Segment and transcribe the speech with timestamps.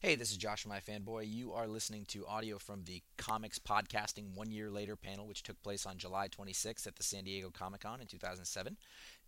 [0.00, 1.24] Hey, this is Josh from iFanboy.
[1.28, 5.60] You are listening to audio from the Comics Podcasting One Year Later panel, which took
[5.60, 8.76] place on July 26th at the San Diego Comic Con in 2007.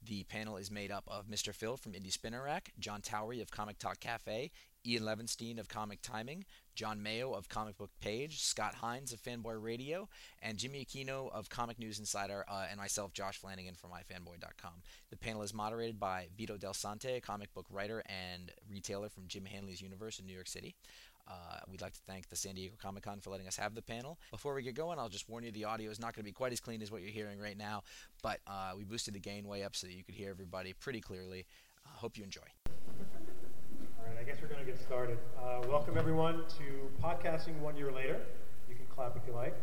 [0.01, 1.53] The panel is made up of Mr.
[1.53, 4.53] Phil from Indie Spinner Rack, Jon Towry of Comic Talk Cafe,
[4.87, 9.63] Ian Levenstein of Comic Timing, John Mayo of Comic Book Page, Scott Hinze of Fanboy
[9.63, 10.09] Radio,
[10.41, 14.83] and Jimmy Aquino of Comic News Insider, uh, and myself, Josh Flanagan from iFanboy.com.
[15.11, 19.27] The panel is moderated by Vito Del Sante, a comic book writer and retailer from
[19.27, 20.75] Jim Hanley's Universe in New York City.
[21.29, 23.83] Uh, we'd like to thank the San Diego Comic Con for letting us have the
[23.83, 24.19] panel.
[24.31, 26.33] Before we get going, I'll just warn you the audio is not going to be
[26.33, 27.83] quite as clean as what you're hearing right now,
[28.23, 31.01] but uh, we boosted the gain way up so that you could hear everybody pretty
[31.01, 31.47] clearly.
[31.87, 32.41] Uh, hope you enjoy.
[32.69, 35.19] All right, I guess we're going to get started.
[35.37, 38.21] Uh, welcome, everyone, to Podcasting One Year Later.
[38.71, 39.55] You can clap if you like.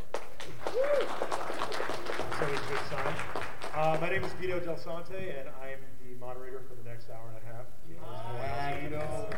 [0.66, 3.16] That's always a good sign.
[3.74, 7.26] Uh, my name is Vito Del Sante, and I'm the moderator for the next hour
[7.26, 7.66] and a half.
[8.92, 9.30] Know,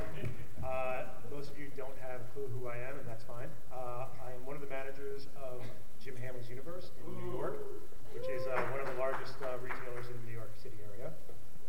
[0.68, 3.48] uh, most of you don't have a clue who I am, and that's fine.
[3.72, 5.64] Uh, I am one of the managers of
[6.04, 7.64] Jim Hanley's Universe in New York,
[8.12, 11.12] which is uh, one of the largest uh, retailers in the New York City area.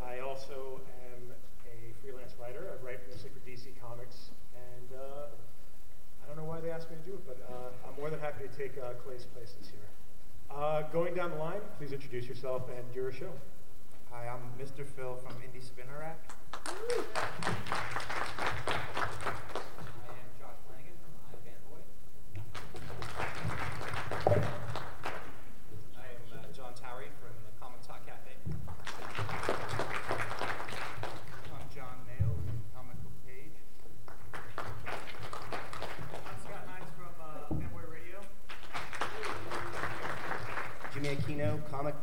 [0.02, 1.30] I also am
[1.66, 2.72] a freelance writer.
[2.72, 5.30] I write mostly for DC Comics, and uh,
[6.22, 8.20] I don't know why they asked me to do it, but uh, I'm more than
[8.20, 9.88] happy to take uh, Clay's place this year.
[10.50, 13.32] Uh, going down the line, please introduce yourself and your show.
[14.12, 14.84] Hi, I'm Mr.
[14.84, 16.18] Phil from Indie Spinner Rack.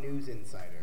[0.08, 0.77] News Insider.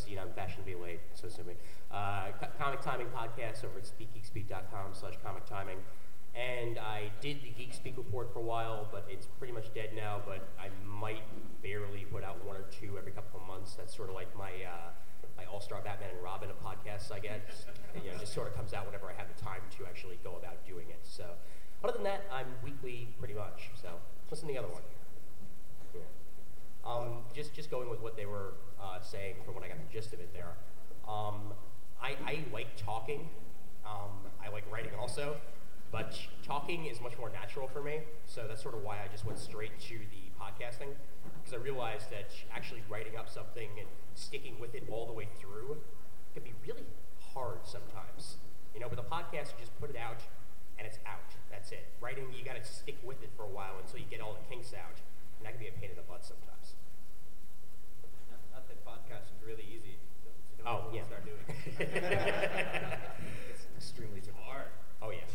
[0.00, 1.56] us, you know, fashionably late, so zooming.
[1.90, 5.78] Uh, comic Timing podcast over at speakgeekspeak.com slash comic timing.
[6.34, 9.90] And I did the Geek Speak report for a while, but it's pretty much dead
[9.96, 10.20] now.
[10.24, 11.22] But I might
[11.60, 13.74] barely put out one or two every couple of months.
[13.74, 14.90] That's sort of like my uh,
[15.36, 17.66] my All Star Batman and Robin of podcasts, I guess.
[17.96, 20.36] you know, just sort of comes out whenever I have the time to actually go
[20.36, 21.00] about doing it.
[21.02, 21.24] So,
[21.82, 23.70] other than that, I'm weekly pretty much.
[23.82, 23.88] So,
[24.30, 24.82] listen to the other one?
[27.40, 30.12] just just going with what they were uh, saying from what I got the gist
[30.12, 30.52] of it there.
[31.08, 31.54] Um,
[32.02, 33.28] I, I like talking.
[33.86, 34.12] Um,
[34.44, 35.36] I like writing also,
[35.90, 38.00] but talking is much more natural for me.
[38.26, 40.92] So that's sort of why I just went straight to the podcasting
[41.40, 45.28] because I realized that actually writing up something and sticking with it all the way
[45.40, 45.78] through
[46.34, 46.84] can be really
[47.32, 48.36] hard sometimes.
[48.74, 50.20] You know, with a podcast, you just put it out
[50.78, 51.32] and it's out.
[51.50, 51.88] That's it.
[52.02, 54.44] Writing, you got to stick with it for a while until you get all the
[54.54, 55.00] kinks out,
[55.38, 56.76] and that can be a pain in the butt sometimes
[59.44, 59.96] really easy.
[60.56, 61.04] So oh, yeah.
[61.04, 61.38] Start doing
[63.50, 64.68] it's extremely hard.
[65.02, 65.26] Oh, yeah.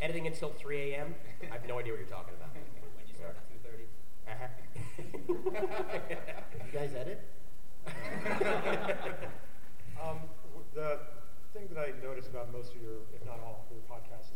[0.00, 1.14] Editing until 3 a.m.?
[1.42, 2.50] I have no idea what you're talking about.
[2.54, 3.88] when you start at 2.30?
[4.28, 4.48] Uh-huh.
[6.66, 7.22] you guys edit?
[10.02, 10.18] um,
[10.74, 11.00] the
[11.54, 14.35] thing that I noticed about most of your, if not all, of your podcasts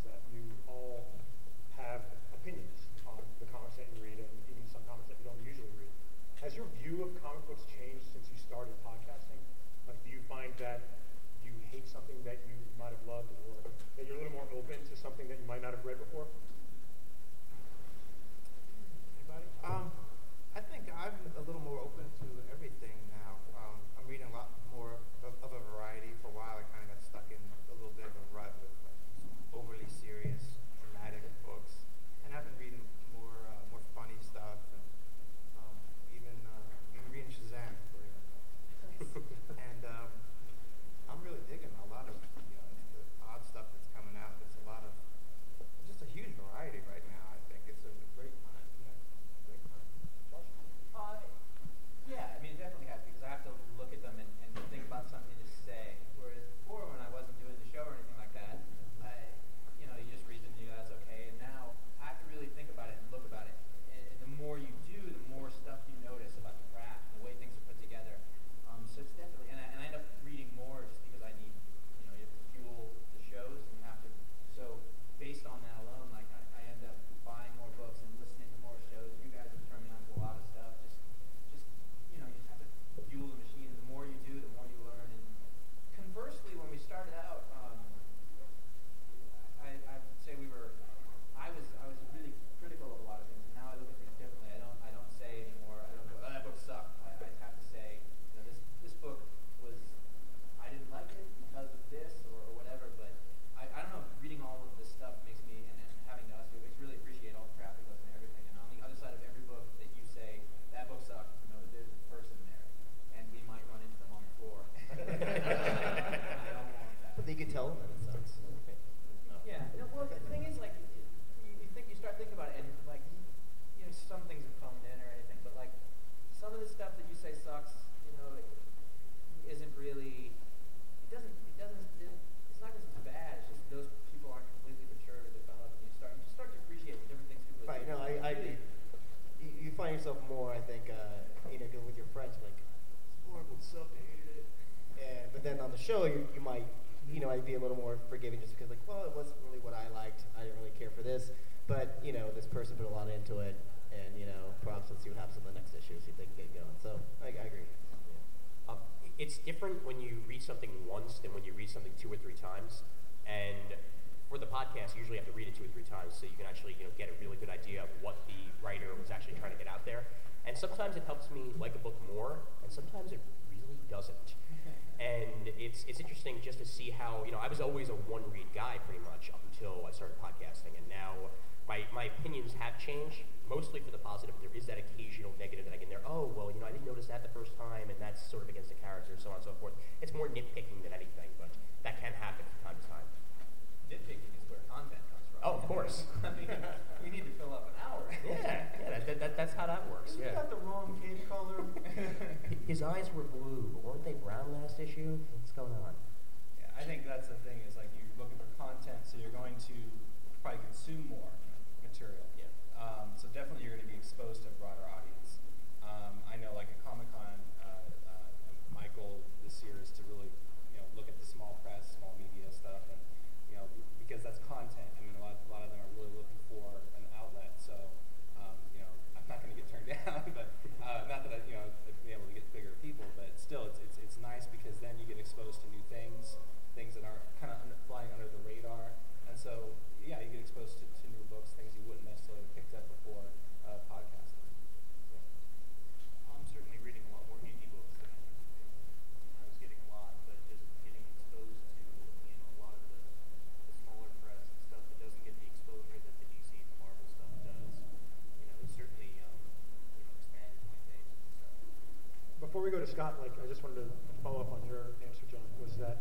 [263.01, 263.89] got like I just wanted to
[264.23, 265.41] follow up on your answer, John.
[265.57, 265.97] Was that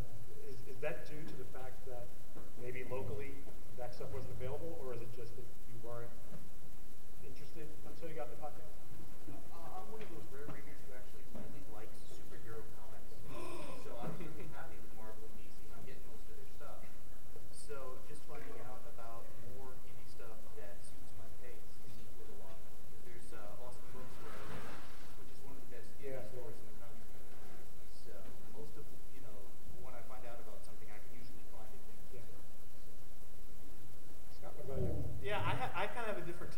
[0.51, 2.03] is, is that due to the fact that
[2.59, 3.31] maybe locally
[3.79, 6.11] that stuff wasn't available, or is it just that you weren't
[7.23, 8.75] interested until you got the podcast?
[9.31, 10.78] Uh, I'm one of those rare readers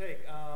[0.02, 0.18] take.
[0.28, 0.51] Um,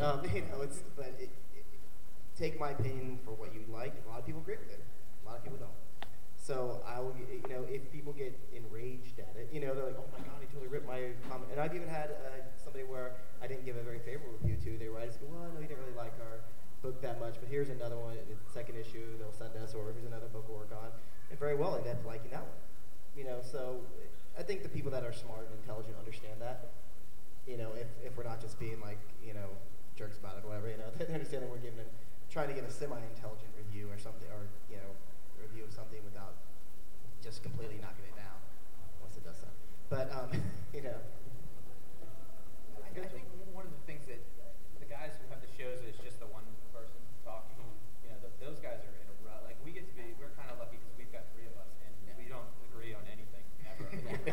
[0.00, 1.64] Um, you know, it's but it, it,
[2.36, 3.92] take my opinion for what you like.
[4.06, 4.80] A lot of people agree with it.
[4.80, 5.76] A lot of people don't.
[6.40, 10.00] So I will, you know, if people get enraged at it, you know, they're like,
[10.00, 13.12] "Oh my God, he totally ripped my comment." And I've even had uh, somebody where
[13.42, 14.78] I didn't give a very favorable review to.
[14.80, 16.40] They write us, "Well, no, you didn't really like our
[16.80, 18.16] book that much, but here's another one.
[18.16, 19.04] The second issue.
[19.20, 20.88] They'll send us, or here's another book we'll work on."
[21.28, 22.60] And very well, end up liking that one.
[23.14, 23.84] You know, so
[24.38, 26.72] I think the people that are smart and intelligent understand that.
[27.46, 29.50] You know, if, if we're not just being like, you know,
[30.00, 31.92] jerks about it or whatever, you know, they understand that we're giving, it
[32.32, 34.88] trying to give a semi-intelligent review or something, or, you know,
[35.36, 36.40] review of something without
[37.20, 38.38] just completely knocking it down
[39.04, 39.50] once it does so.
[39.92, 40.32] But, um,
[40.74, 40.96] you know,
[42.80, 44.20] I, I think one of the things that
[44.80, 47.60] the guys who have the shows is just the one person talking.
[48.06, 49.44] You know, th- those guys are in a rut.
[49.44, 51.70] Like we get to be, we're kind of lucky because we've got three of us
[51.84, 53.84] and we don't agree on anything ever.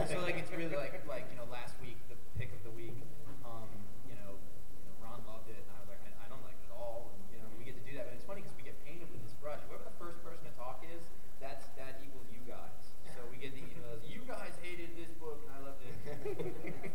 [0.12, 2.97] so like it's really like like you know last week the pick of the week.
[3.45, 3.67] Um,
[4.10, 6.58] you know, you know, Ron loved it and I was like I, I don't like
[6.62, 7.13] it at all.
[7.13, 9.08] And you know we get to do that, but it's funny because we get painted
[9.13, 9.60] with this brush.
[9.69, 11.03] Whoever the first person to talk is,
[11.43, 12.73] that's that equals you guys.
[13.13, 14.01] So we get the emails.
[14.06, 15.95] You guys hated this book and I loved it.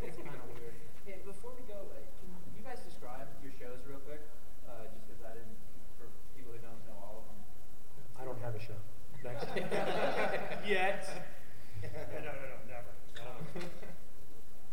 [0.06, 0.74] it's kind of weird.
[1.02, 4.22] Hey, before we go, uh, can you guys describe your shows real quick?
[4.70, 5.58] Uh, just because I didn't,
[5.98, 6.06] for
[6.38, 7.40] people who don't know all of them.
[8.14, 8.78] I don't have a show.
[9.26, 9.50] Next.
[10.62, 11.02] Yet.
[11.82, 12.92] Yeah, no, no, no, never.
[13.18, 13.42] Um,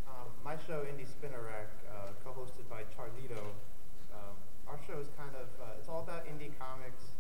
[0.05, 3.41] Um, my show, Indie Spinner Rack, uh, co-hosted by Charlito.
[4.13, 4.37] Um,
[4.69, 7.17] our show is kind of, uh, it's all about indie comics.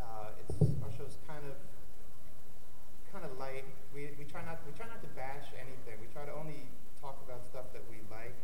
[0.00, 1.52] Uh, it's, our show's kind of,
[3.12, 3.64] kind of light.
[3.96, 5.96] We, we try not, we try not to bash anything.
[6.00, 6.68] We try to only
[7.00, 8.36] talk about stuff that we like,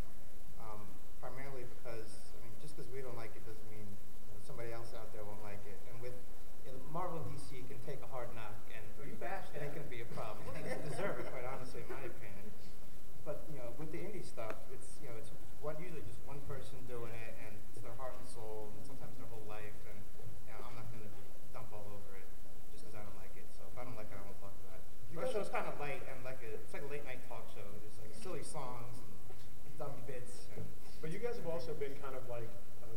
[0.62, 0.80] um,
[1.20, 4.72] primarily because, I mean, just because we don't like it doesn't mean you know, somebody
[4.72, 5.76] else out there won't like it.
[5.92, 6.16] And with
[6.64, 9.60] you know, Marvel and DC can take a hard knock, and Oh, you bashed it
[9.60, 9.84] ain't that.
[9.84, 10.40] gonna be a problem.
[10.48, 12.48] Well, they deserve it, quite honestly, in my opinion.
[13.28, 15.28] But you know, with the indie stuff, it's you know, it's
[15.60, 19.12] one usually just one person doing it, and it's their heart and soul, and sometimes
[19.20, 19.76] their whole life.
[19.92, 19.98] And
[20.48, 21.12] you know, I'm not gonna
[21.52, 22.24] dump all over it
[22.72, 23.44] just because I don't like it.
[23.52, 24.84] So if I don't like it, I won't talk about it.
[25.12, 27.20] You Our guys- show's kind of light and like a it's like a late night
[27.28, 27.64] talk show.
[27.84, 29.04] There's like silly songs
[29.68, 30.48] and dumb bits.
[30.56, 30.64] And
[31.04, 32.44] But you guys have also been kind of like,
[32.84, 32.92] uh,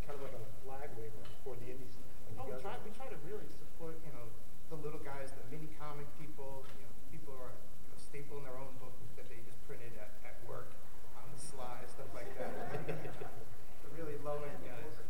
[0.00, 1.92] kind of like a flag waver for the indies.
[2.40, 4.24] Oh, we try we try to really support you know
[4.72, 6.64] the little guys, the mini comic people.
[6.80, 9.92] You know, people who are you know, stapling their own book that they just printed
[10.00, 10.72] at, at work
[11.20, 12.48] on the sly, stuff like that.
[13.84, 15.04] the really low end guys.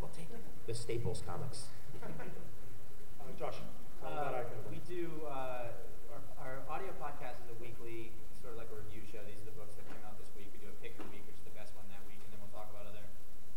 [0.00, 0.32] We'll take
[0.64, 1.68] the Staples comics.
[3.20, 3.60] Uh, Josh,
[4.00, 4.64] tell them about Uh, Icon.
[4.72, 5.76] we do uh,
[6.08, 9.20] our, our audio podcast is a weekly sort of like a review show.
[9.28, 10.48] These are the books that came out this week.
[10.56, 12.32] We do a pick of the week, which is the best one that week, and
[12.32, 13.04] then we'll talk about other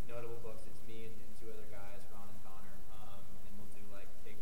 [0.03, 0.67] notable books.
[0.67, 4.11] It's me and, and two other guys, Ron and Connor, um, and we'll do like
[4.27, 4.37] take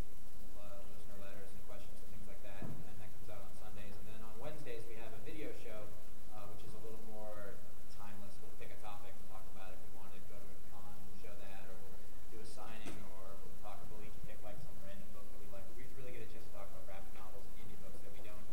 [0.57, 2.65] uh, listener letters and questions and things like that.
[2.65, 3.93] And that comes out on Sundays.
[4.01, 5.85] And then on Wednesdays we have a video show,
[6.33, 7.61] uh, which is a little more
[7.93, 8.33] timeless.
[8.41, 9.77] We'll pick a topic and talk about it.
[9.77, 12.01] If we want to go to a con, we'll show that, or we'll
[12.33, 13.77] do a signing, or we'll talk.
[13.93, 15.63] We'll each pick like some random book that we like.
[15.69, 18.11] But we really get a chance to talk about graphic novels and indie books that
[18.17, 18.45] we don't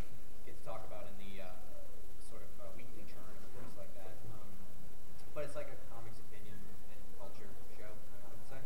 [0.44, 1.48] get to talk about in the uh,
[2.26, 4.18] sort of uh, weekly churn of books like that.
[4.34, 4.50] Um,
[5.32, 6.58] but it's like a comics opinion
[6.92, 7.46] and culture
[7.78, 8.60] show, I would say.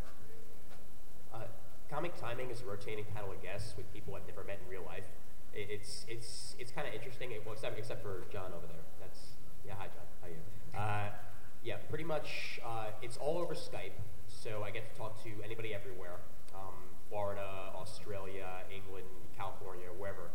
[1.37, 1.47] Uh,
[1.93, 5.09] comic timing rotating panel of guests with people I've never met in real life.
[5.55, 7.33] It, it's it's it's kind of interesting.
[7.45, 8.85] Well, except except for John over there.
[9.01, 9.73] That's yeah.
[9.79, 10.05] Hi, John.
[10.21, 10.43] How are you?
[10.77, 11.09] Uh,
[11.65, 12.61] yeah, pretty much.
[12.65, 13.97] Uh, it's all over Skype,
[14.29, 16.21] so I get to talk to anybody everywhere.
[16.55, 16.75] Um,
[17.09, 20.29] Florida, Australia, England, California, wherever.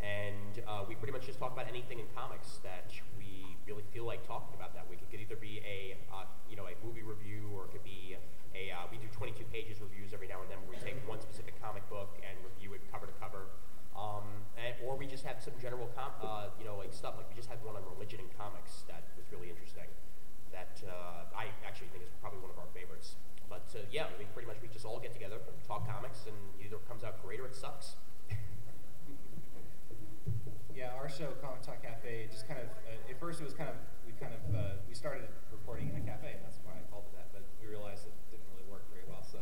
[0.00, 4.04] And uh, we pretty much just talk about anything in comics that we really feel
[4.06, 5.00] like talking about that week.
[5.02, 8.16] It could either be a uh, you know a movie review, or it could be
[8.54, 11.20] a uh, we do 22 pages reviews every now and then, where we take one
[11.20, 13.50] specific comic book and review it cover to cover.
[13.98, 17.34] Um, and, or we just have some general, uh, you know, like stuff like we
[17.34, 19.90] just had one on religion and comics that was really interesting.
[20.54, 23.18] That uh, I actually think is probably one of our favorites.
[23.50, 26.76] But uh, yeah, mean, pretty much we just all get together, talk comics, and either
[26.76, 27.96] it comes out great or it sucks.
[30.78, 33.66] Yeah, our show, Comic Talk Cafe, just kind of, uh, at first it was kind
[33.66, 33.74] of,
[34.06, 37.02] we kind of, uh, we started reporting in a cafe, and that's why I called
[37.10, 38.14] it that, but we realized it
[39.28, 39.38] so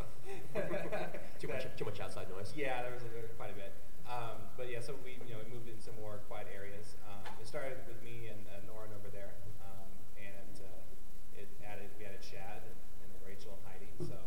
[1.38, 2.50] too much, too much outside noise.
[2.56, 3.70] Yeah, there was, a, there was quite a bit.
[4.06, 6.98] Um, but yeah, so we you know we moved in some more quiet areas.
[7.06, 8.66] Um, it started with me and uh,
[9.06, 9.86] over there, um,
[10.18, 13.90] and uh, it added we added Chad and, and then Rachel and Heidi.
[14.02, 14.18] So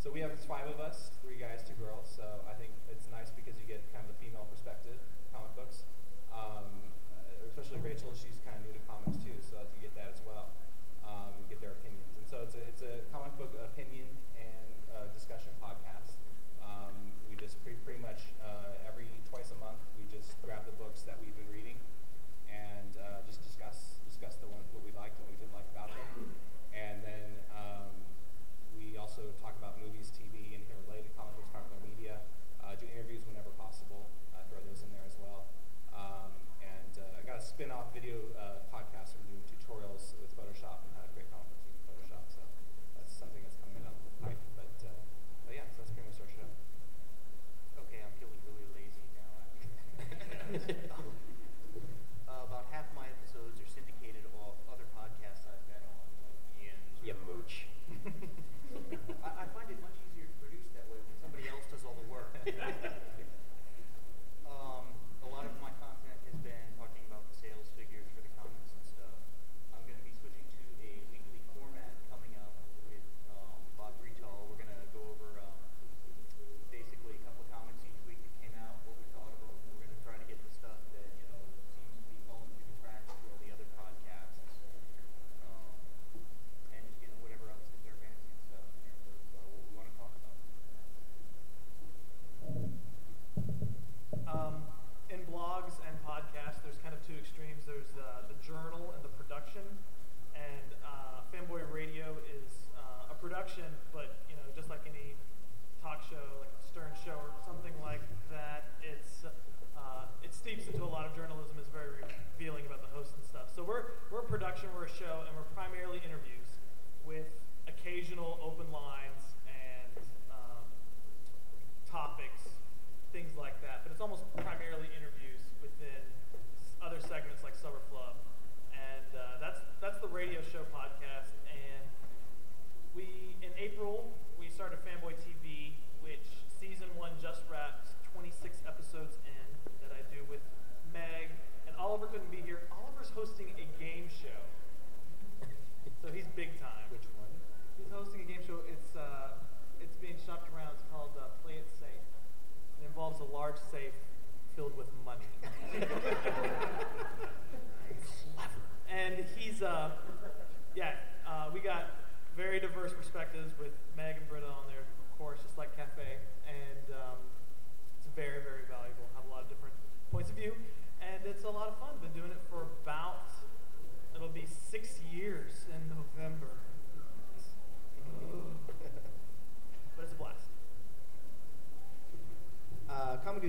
[0.00, 2.08] so we have five of us, three guys, two girls.
[2.08, 4.96] So I think it's nice because you get kind of the female perspective
[5.32, 5.84] comic books,
[6.32, 6.68] um,
[7.12, 8.12] uh, especially Rachel.
[8.16, 8.40] She's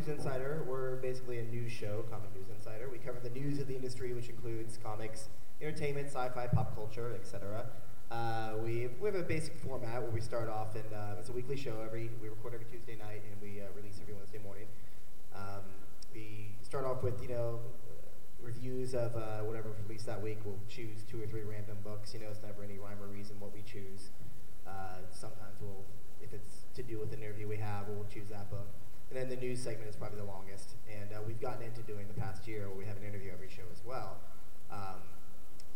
[0.05, 2.89] News Insider, we're basically a news show, Comic News Insider.
[2.91, 7.65] We cover the news of the industry, which includes comics, entertainment, sci-fi, pop culture, etc.
[8.11, 11.31] Uh, we, we have a basic format where we start off, and uh, it's a
[11.31, 11.81] weekly show.
[11.83, 14.67] Every we record every Tuesday night, and we uh, release every Wednesday morning.
[15.33, 15.63] Um,
[16.13, 17.59] we start off with you know
[18.39, 20.37] reviews of uh, whatever's released that week.
[20.45, 22.13] We'll choose two or three random books.
[22.13, 24.11] You know, it's never any rhyme or reason what we choose.
[24.67, 25.83] Uh, sometimes we'll,
[26.21, 28.67] if it's to do with an interview we have, we'll choose that book.
[29.15, 30.75] And then the news segment is probably the longest.
[30.91, 33.47] And uh, we've gotten into doing the past year where we have an interview every
[33.47, 34.19] show as well.
[34.67, 34.99] Um,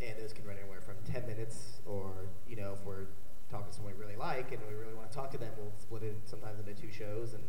[0.03, 3.07] and those can run anywhere from 10 minutes or, you know, if we're
[3.47, 5.71] talking to someone we really like and we really want to talk to them, we'll
[5.79, 7.43] split it sometimes into two shows and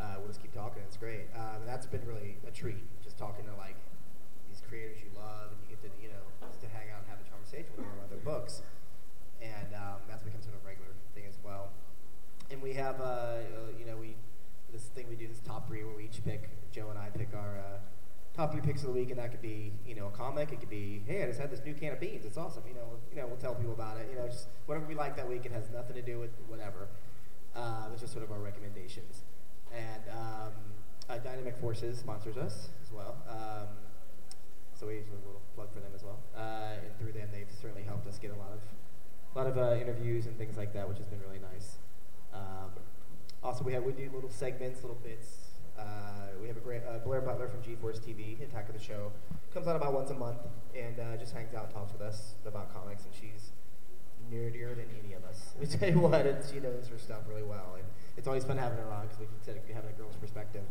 [0.00, 0.80] uh, we'll just keep talking.
[0.88, 1.28] It's great.
[1.36, 3.76] Um, that's been really a treat, just talking to like
[4.48, 7.12] these creators you love and you get to, you know, just to hang out and
[7.12, 8.64] have a conversation with them about their books.
[9.44, 11.68] And um, that's become sort of a regular thing as well.
[12.48, 14.16] And we have, uh, uh, you know, we
[14.94, 17.58] thing we do, this top three, where we each pick, Joe and I pick our
[17.58, 17.78] uh,
[18.34, 20.52] top three picks of the week, and that could be, you know, a comic.
[20.52, 22.24] It could be, hey, I just had this new can of beans.
[22.24, 22.62] It's awesome.
[22.66, 24.08] You know, you know, we'll tell people about it.
[24.10, 25.46] You know, just whatever we like that week.
[25.46, 26.88] It has nothing to do with whatever.
[27.54, 29.22] Uh, it's just sort of our recommendations.
[29.74, 30.52] And um,
[31.08, 33.16] uh, Dynamic Forces sponsors us as well.
[33.28, 33.68] Um,
[34.78, 36.18] so we usually a little plug for them as well.
[36.36, 38.60] Uh, and through them, they've certainly helped us get a lot of,
[39.34, 41.76] a lot of uh, interviews and things like that, which has been really nice.
[43.42, 45.38] Also, we have we do little segments, little bits.
[45.78, 49.12] Uh, we have a great uh, Blair Butler from G4 TV, Attack of the Show,
[49.54, 50.36] comes out about once a month
[50.76, 53.52] and uh, just hangs out and talks with us about comics, and she's
[54.30, 55.54] nerdier than any of us.
[55.60, 57.84] We tell you what, and she knows her stuff really well, and
[58.16, 60.64] it's always fun having her on because we you're having a girl's perspective,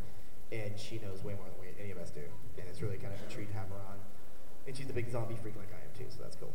[0.51, 2.21] and she knows way more than we, any of us do,
[2.57, 3.97] and it's really kind of a treat to have her on.
[4.67, 6.53] And she's a big zombie freak like I am too, so that's cool.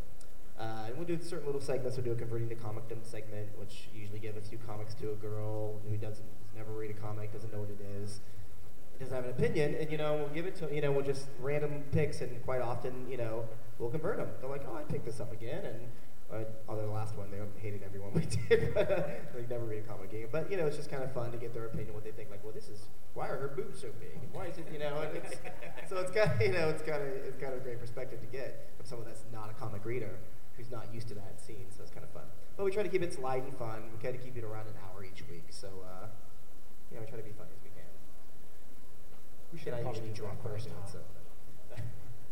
[0.58, 1.96] Uh, and we'll do certain little segments.
[1.96, 5.14] We'll do a converting to comicdom segment, which usually give a few comics to a
[5.14, 8.20] girl who doesn't never read a comic, doesn't know what it is,
[9.00, 11.26] doesn't have an opinion, and you know we'll give it to you know we'll just
[11.40, 13.44] random picks, and quite often you know
[13.78, 14.28] we'll convert them.
[14.40, 15.80] They're like, oh, I picked this up again, and
[16.32, 20.12] uh, although the last one they hated everyone we did, they never read a comic
[20.12, 20.28] game.
[20.30, 22.30] But you know it's just kind of fun to get their opinion, what they think.
[22.30, 24.78] Like, well, this is why are her boobs so big, and why is it you
[24.78, 24.98] know?
[24.98, 25.34] And it's,
[25.90, 28.26] so it's got you know it's kind of it's kind of a great perspective to
[28.26, 30.10] get from someone that's not a comic reader
[30.56, 31.66] who's not used to that scene.
[31.74, 32.26] So it's kind of fun.
[32.56, 33.82] But we try to keep it light and fun.
[33.90, 35.50] We try to keep it around an hour each week.
[35.50, 36.06] So uh,
[36.90, 37.90] you know we try to be funny as we can.
[39.52, 40.68] We should And I have usually probably draw first.
[40.70, 41.00] first, so.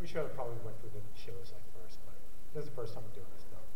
[0.03, 2.19] We should have probably went through the shows like first, but
[2.51, 3.67] this is the first time we're doing this though.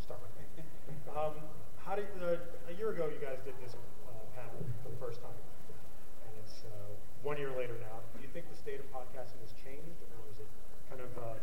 [0.00, 0.44] Start with me.
[1.12, 1.36] um,
[1.84, 2.40] how did uh,
[2.72, 5.36] a year ago you guys did this uh, panel for the first time,
[6.24, 8.00] and it's uh, one year later now.
[8.16, 10.48] Do you think the state of podcasting has changed, or is it
[10.88, 11.36] kind of uh,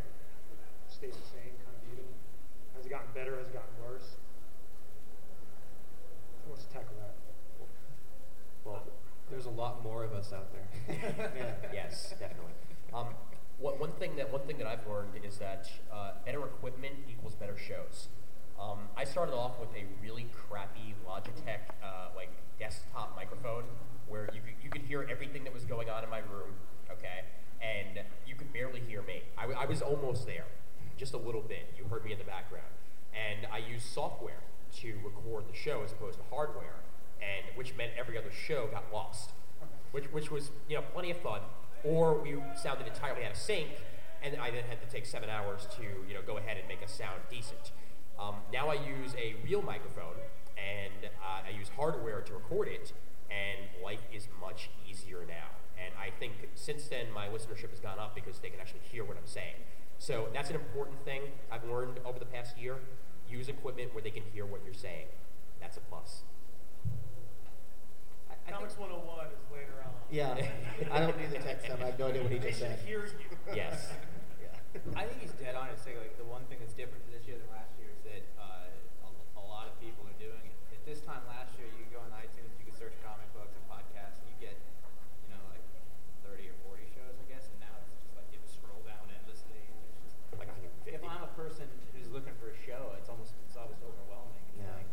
[0.89, 2.09] stayed the same, kind of even?
[2.73, 3.35] Has it gotten better?
[3.41, 4.15] Has gotten worse?
[6.45, 7.15] Who wants to tackle that?
[8.63, 8.83] Well,
[9.31, 10.67] there's a lot more of us out there.
[11.73, 12.53] Yes, definitely.
[12.93, 13.07] Um,
[13.59, 17.33] one, one thing that one thing that I've learned is that uh, better equipment equals
[17.33, 18.09] better shows.
[18.61, 22.29] Um, I started off with a really crappy Logitech uh, like
[22.59, 23.63] desktop microphone
[24.07, 26.53] where you could, you could hear everything that was going on in my room,
[26.91, 27.25] okay,
[27.61, 29.23] and you could barely hear me.
[29.37, 30.45] I, w- I was almost there,
[30.97, 31.73] just a little bit.
[31.77, 32.73] You heard me in the background,
[33.13, 34.41] and I used software
[34.77, 36.81] to record the show as opposed to hardware,
[37.21, 39.31] and which meant every other show got lost
[39.93, 41.39] which, which was you know plenty of fun.
[41.85, 43.69] Or we sounded entirely out of sync,
[44.21, 46.83] and I then had to take seven hours to you know go ahead and make
[46.83, 47.71] us sound decent.
[48.19, 50.17] Um, now I use a real microphone,
[50.57, 52.91] and uh, I use hardware to record it,
[53.31, 55.49] and life is much easier now.
[55.77, 59.03] And I think since then my listenership has gone up because they can actually hear
[59.03, 59.61] what I'm saying.
[59.99, 62.75] So that's an important thing I've learned over the past year.
[63.29, 65.07] Use equipment where they can hear what you're saying.
[65.61, 66.23] That's a plus.
[68.29, 68.99] I- I Comics 101
[69.31, 69.93] is later on.
[70.11, 70.35] Yeah,
[70.91, 71.79] I don't do the tech stuff.
[71.81, 72.79] I have no idea what he just should said.
[72.85, 73.31] hear you.
[73.55, 73.89] Yes.
[74.41, 74.51] Yeah.
[74.97, 77.37] I think he's dead on to say like the one thing that's different this year
[77.39, 80.55] than last year is that uh, a, a lot of people are doing it.
[80.75, 83.53] At this time last year, you could go on iTunes, you could search comic books
[83.55, 84.57] and podcasts, and you get,
[85.23, 85.63] you know, like
[86.27, 87.47] 30 or 40 shows, I guess.
[87.53, 89.61] And now it's just like you have to scroll down endlessly.
[89.61, 90.89] And it's just Like 150.
[90.97, 94.41] if I'm a person who's looking for a show, it's almost it's almost overwhelming.
[94.57, 94.73] It's Yeah.
[94.73, 94.89] like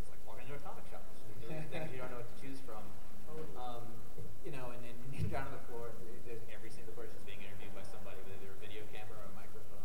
[0.00, 1.02] it's like walking into a comic shop.
[1.44, 2.80] There's things you don't know what to choose from.
[3.58, 3.84] Um,
[4.46, 5.90] you know, and, and you're down on the floor,
[6.24, 9.34] there's every single person's being interviewed by somebody with either a video camera or a
[9.34, 9.82] microphone.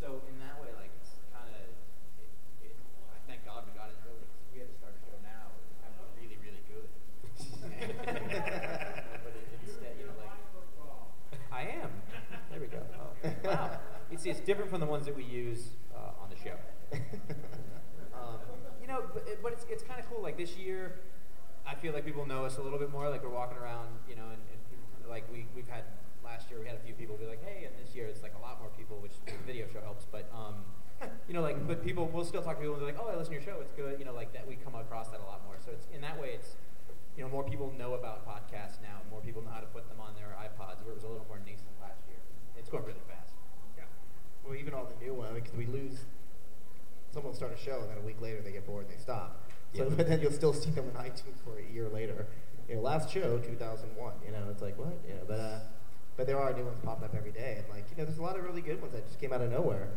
[0.00, 1.62] So in that way, like it's kind of,
[2.18, 2.30] it,
[2.64, 2.74] it,
[3.12, 4.24] I thank God we got it early.
[4.24, 6.38] 'cause if we had to start a show now, it would have to be really,
[6.42, 6.88] really good.
[8.00, 10.32] but it, instead, you know, like
[11.52, 11.90] I am.
[12.50, 12.80] There we go.
[12.96, 13.12] Oh,
[13.44, 13.78] wow.
[14.10, 16.56] You see, it's different from the ones that we use uh, on the show.
[18.16, 18.40] Um,
[18.80, 20.22] you know, but, but it's, it's kind of cool.
[20.22, 21.00] Like this year,
[21.68, 23.10] I feel like people know us a little bit more.
[23.10, 25.84] Like we're walking around, you know, and, and people, like we, we've had
[26.24, 28.32] last year, we had a few people be like, hey, and this year it's like
[28.38, 30.06] a lot more people, which the video show helps.
[30.10, 30.64] But, um,
[31.28, 33.20] you know, like, but people, we'll still talk to people and they're like, oh, I
[33.20, 34.00] listen to your show, it's good.
[34.00, 35.60] You know, like that, we come across that a lot more.
[35.60, 36.56] So it's, in that way, it's,
[37.18, 39.04] you know, more people know about podcasts now.
[39.10, 41.26] More people know how to put them on their iPods, where it was a little
[41.28, 42.18] more nascent last year.
[42.56, 43.05] It's going really.
[44.46, 45.98] Well, even all the new ones, because we lose.
[47.12, 49.00] Someone will start a show, and then a week later they get bored and they
[49.00, 49.42] stop.
[49.74, 49.90] So, Yeah.
[49.96, 52.26] but then you'll still see them on iTunes for a year later.
[52.68, 54.12] You know, last show 2001.
[54.24, 54.94] You know, it's like what?
[55.06, 55.58] You know, but uh,
[56.16, 58.22] but there are new ones popping up every day, and like you know, there's a
[58.22, 59.88] lot of really good ones that just came out of nowhere.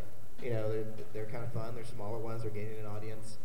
[0.42, 1.76] You know, they're they're kind of fun.
[1.76, 2.44] They're smaller ones.
[2.44, 3.38] They're gaining an audience.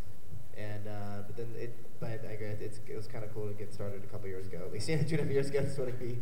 [0.57, 2.47] And uh, but then it, but I agree.
[2.61, 4.62] It's it was kind of cool to get started a couple years ago.
[4.64, 6.19] At least you know, two and a half years ago, sort of be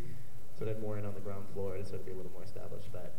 [0.56, 2.44] sort of more in on the ground floor to sort of be a little more
[2.44, 2.88] established.
[2.92, 3.12] But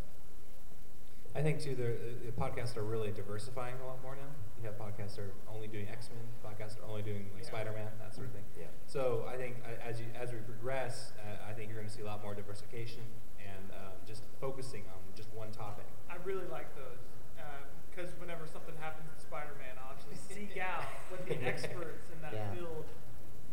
[1.34, 4.30] I think too, the, the podcasts are really diversifying a lot more now.
[4.62, 7.44] You have podcasts that are only doing X Men, podcasts that are only doing like
[7.44, 8.44] Spider Man, that sort of thing.
[8.58, 8.66] Yeah.
[8.86, 11.92] So I think uh, as you as we progress, uh, I think you're going to
[11.92, 13.02] see a lot more diversification
[13.42, 15.84] and um, just focusing on just one topic.
[16.08, 17.02] I really like those
[17.94, 20.82] because whenever something happens to Spider-Man, I'll actually seek out
[21.14, 22.50] what the experts in that Yeah.
[22.50, 22.82] field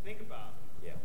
[0.04, 0.58] think about.
[0.82, 0.98] Yeah.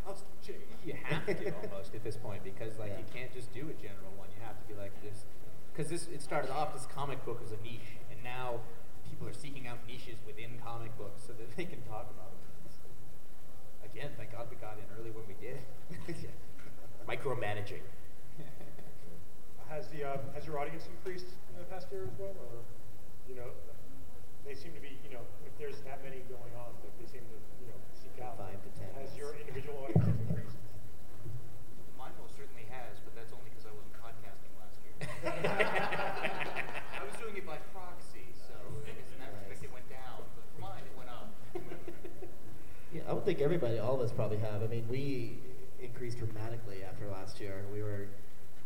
[0.00, 0.64] Costume change.
[0.80, 3.04] You have to almost at this point because like Yeah.
[3.04, 4.28] you can't just do a general one.
[4.32, 5.28] You have to be like this
[5.78, 8.58] because this it started off as comic book as a niche, and now
[9.06, 12.42] people are seeking out niches within comic books so that they can talk about them.
[13.86, 15.62] Again, thank God we got in early when we did.
[17.08, 17.86] Micromanaging.
[19.70, 22.64] Has the uh, has your audience increased in the past year as well, or
[23.28, 23.52] you know,
[24.48, 27.20] they seem to be you know, if there's that many going on, like they seem
[27.20, 28.40] to you know seek out.
[28.40, 28.88] Five to ten.
[28.96, 30.56] Has your individual audience increased?
[32.00, 34.96] Mine most certainly has, but that's only because I wasn't podcasting last year.
[35.26, 38.54] I was doing it by proxy, so
[38.86, 40.22] in that respect it went down.
[40.36, 41.34] But for mine, it went up.
[42.94, 44.62] Yeah, I would think everybody, all of us probably have.
[44.62, 45.38] I mean, we
[45.80, 47.64] increased dramatically after last year.
[47.72, 48.08] We were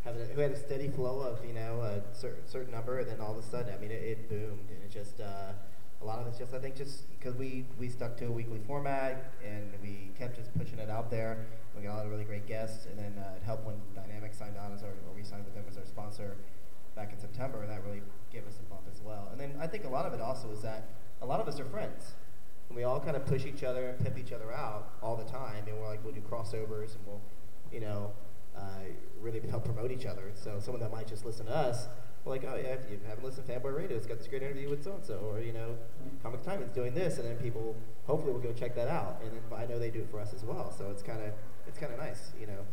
[0.05, 3.09] having a, we had a steady flow of you know a certain certain number, and
[3.09, 5.53] then all of a sudden, I mean, it, it boomed, and it just uh,
[6.03, 8.61] a lot of it's just I think just because we we stuck to a weekly
[8.67, 11.47] format and we kept just pushing it out there.
[11.77, 14.35] We got a lot of really great guests, and then uh, it helped when Dynamic
[14.35, 16.37] signed on as our or we signed with them as our sponsor
[16.95, 19.29] back in September, and that really gave us a bump as well.
[19.31, 20.88] And then I think a lot of it also is that
[21.23, 22.15] a lot of us are friends.
[22.69, 25.25] And we all kind of push each other and pimp each other out all the
[25.25, 25.65] time.
[25.67, 27.21] And we're like, we'll do crossovers and we'll,
[27.73, 28.12] you know,
[28.57, 28.61] uh,
[29.21, 30.31] really help promote each other.
[30.35, 31.87] So someone that might just listen to us,
[32.24, 34.70] like, oh yeah, if you haven't listened to Fanboy Radio, it's got this great interview
[34.70, 35.74] with so and so, or you know,
[36.22, 37.74] Comic Time is doing this, and then people
[38.06, 39.20] hopefully will go check that out.
[39.22, 40.72] And then I know they do it for us as well.
[40.76, 41.32] So it's kind of
[41.66, 42.64] it's kind of nice, you know,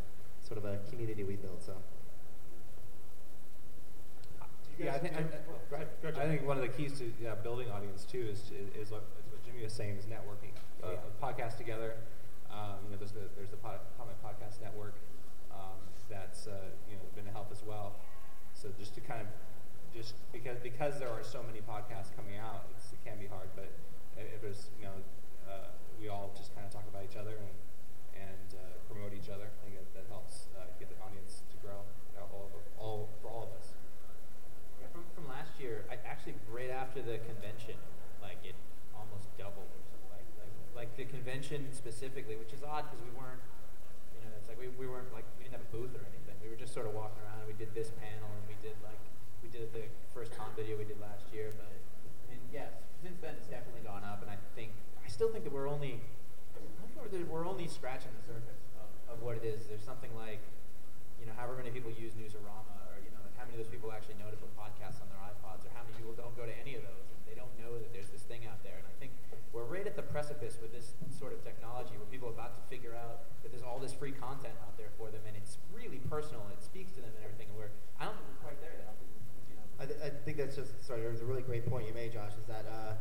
[0.48, 1.64] sort of a community we built.
[1.64, 1.74] So.
[4.80, 5.24] Yeah, I think, I, I-
[5.70, 8.26] go ahead, go ahead, I think one of the keys to yeah, building audience too
[8.32, 10.56] is, is, is, what, is what Jimmy was saying is networking.
[10.82, 10.98] Uh, Yeah.
[11.22, 11.96] Podcast together,
[12.50, 14.96] Um, you know, there's the there's the pod, Comic Podcast Network
[15.52, 15.76] um,
[16.10, 17.92] that's uh, you know been a help as well.
[18.60, 19.32] So just to kind of
[19.96, 23.48] just because because there are so many podcasts coming out, it can be hard.
[23.56, 23.72] But
[24.20, 25.00] if there's you know
[25.48, 27.56] uh, we all just kind of talk about each other and
[28.20, 31.58] and uh, promote each other, I think that, that helps uh, get the audience to
[31.64, 31.88] grow.
[32.12, 33.72] You know, all, of, all for all of us.
[34.84, 37.80] Yeah, from, from last year, I actually right after the convention,
[38.20, 38.60] like it
[38.92, 40.12] almost doubled or something.
[40.12, 43.40] Like like, like the convention specifically, which is odd because we weren't,
[44.20, 46.29] you know, it's like we, we weren't like we didn't have a booth or anything.
[46.42, 48.76] We were just sort of walking around and we did this panel and we did
[48.84, 49.00] like
[49.44, 51.56] we did the first con video we did last year.
[51.56, 55.32] But I mean, yeah, since then it's definitely gone up, and I think I still
[55.32, 56.04] think that we're only
[56.54, 59.66] I don't know that we're only scratching the surface of, of what it is.
[59.66, 60.44] There's something like
[61.20, 63.72] you know, however many people use Newsarama, or you know, like how many of those
[63.74, 66.46] people actually know to put podcasts on their iPods, or how many people don't go
[66.46, 68.69] to any of those and they don't know that there's this thing out there.
[69.60, 72.64] We're right at the precipice with this sort of technology where people are about to
[72.72, 76.00] figure out that there's all this free content out there for them, and it's really
[76.10, 77.52] personal and it speaks to them and everything.
[77.52, 78.96] And we're I don't think we're quite there yet.
[79.80, 81.04] I th- I think that's just sorry.
[81.12, 82.32] Was a really great point you made, Josh.
[82.40, 82.96] Is that uh,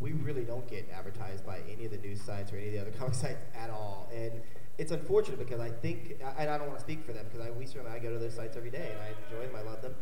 [0.00, 2.80] we really don't get advertised by any of the news sites or any of the
[2.80, 4.40] other comic sites at all, and
[4.78, 7.50] it's unfortunate because I think, and I don't want to speak for them because I
[7.50, 9.82] we certainly I go to those sites every day and I enjoy them, I love
[9.82, 9.94] them,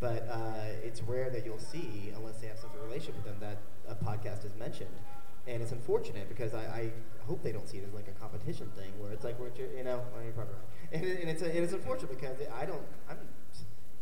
[0.00, 3.36] but uh, it's rare that you'll see unless they have sort of relationship with them
[3.40, 3.58] that
[3.88, 4.96] a podcast is mentioned.
[5.46, 6.92] And it's unfortunate because I, I
[7.26, 9.84] hope they don't see it as like a competition thing where it's like, we're, you
[9.84, 10.92] know, well, you're probably right.
[10.92, 13.18] And, it- and, it's, a, and it's unfortunate because I don't, I'm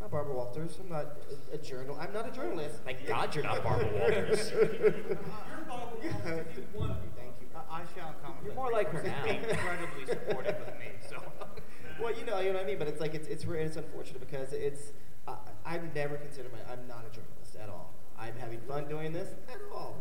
[0.00, 0.78] not Barbara Walters.
[0.80, 1.16] I'm not
[1.52, 1.96] a, a journal.
[2.00, 2.76] I'm not a journalist.
[2.84, 4.50] Thank God you're not Barbara Walters.
[4.52, 6.96] You're Barbara Walters.
[7.16, 7.46] Thank you.
[7.54, 8.40] I, I shall comment.
[8.44, 9.24] You're more like her now.
[9.24, 10.86] Incredibly supportive of me.
[11.08, 11.16] So.
[12.02, 12.78] well, you know, you know what I mean.
[12.78, 14.92] But it's like it's it's re- it's unfortunate because it's
[15.28, 17.92] I, I've never considered my I'm not a journalist at all.
[18.18, 19.96] I'm having fun doing this at all.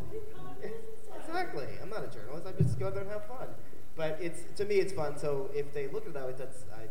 [1.34, 1.66] Exactly.
[1.82, 2.46] I'm not a journalist.
[2.46, 3.48] I just go there and have fun.
[3.96, 5.16] But it's to me it's fun.
[5.18, 6.86] So if they look at it that way, that's I.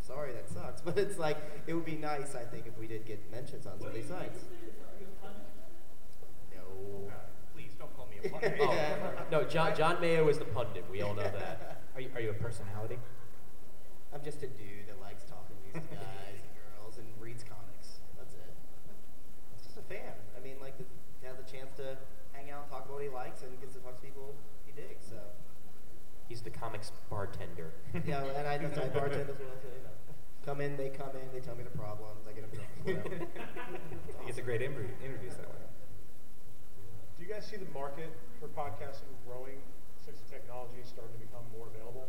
[0.00, 0.80] Sorry, that sucks.
[0.84, 3.78] But it's like it would be nice, I think, if we did get mentions on
[3.78, 4.38] some of these sites.
[6.54, 7.10] No.
[7.54, 8.58] Please don't call me a pundit.
[8.60, 10.84] Oh, no, John, John Mayo is the pundit.
[10.90, 11.82] We all know that.
[11.94, 12.98] are you, are you a personality?
[14.14, 17.98] I'm just a dude that likes talking to these guys and girls and reads comics.
[18.16, 18.46] That's it.
[18.46, 20.14] I'm just a fan.
[20.38, 20.84] I mean, like, to
[21.26, 21.98] have the chance to
[22.32, 24.34] hang out, talk about what he likes, and gets to talk to people
[24.64, 25.06] he digs.
[25.10, 25.18] So,
[26.28, 27.70] He's the comics bartender.
[28.06, 29.56] yeah, and I just I bartend as well.
[29.62, 29.94] So, you know,
[30.56, 32.72] come in, they come in, they tell me the problems, I get them drunk.
[32.80, 33.28] Whatever.
[33.36, 35.60] I think it's a great interview, interviews that way.
[37.12, 38.08] Do you guys see the market
[38.40, 39.60] for podcasting growing
[40.00, 42.08] since the technology is starting to become more available?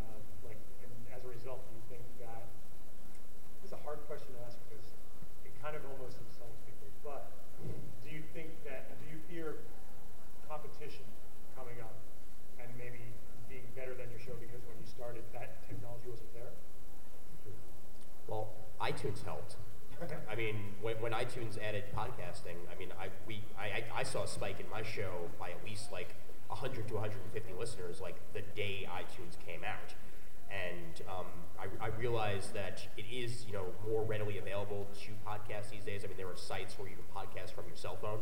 [0.00, 0.16] Uh,
[0.48, 2.48] like, and as a result, do you think that
[3.60, 4.88] this is a hard question to ask because
[5.44, 6.88] it kind of almost insults people.
[7.04, 7.28] But
[8.00, 9.60] do you think that do you fear
[10.48, 11.04] competition
[11.52, 12.00] coming up
[12.56, 13.04] and maybe
[13.52, 16.48] being better than your show because when you started that technology wasn't there?
[18.28, 18.48] Well,
[18.80, 19.56] iTunes helped.
[20.30, 24.24] I mean, when, when iTunes added podcasting, I mean, I we I, I, I saw
[24.24, 26.14] a spike in my show by at least like
[26.48, 29.94] 100 to 150 listeners, like the day iTunes came out,
[30.50, 31.26] and um,
[31.58, 36.04] I, I realized that it is you know more readily available to podcasts these days.
[36.04, 38.18] I mean, there are sites where you can podcast from your cell phone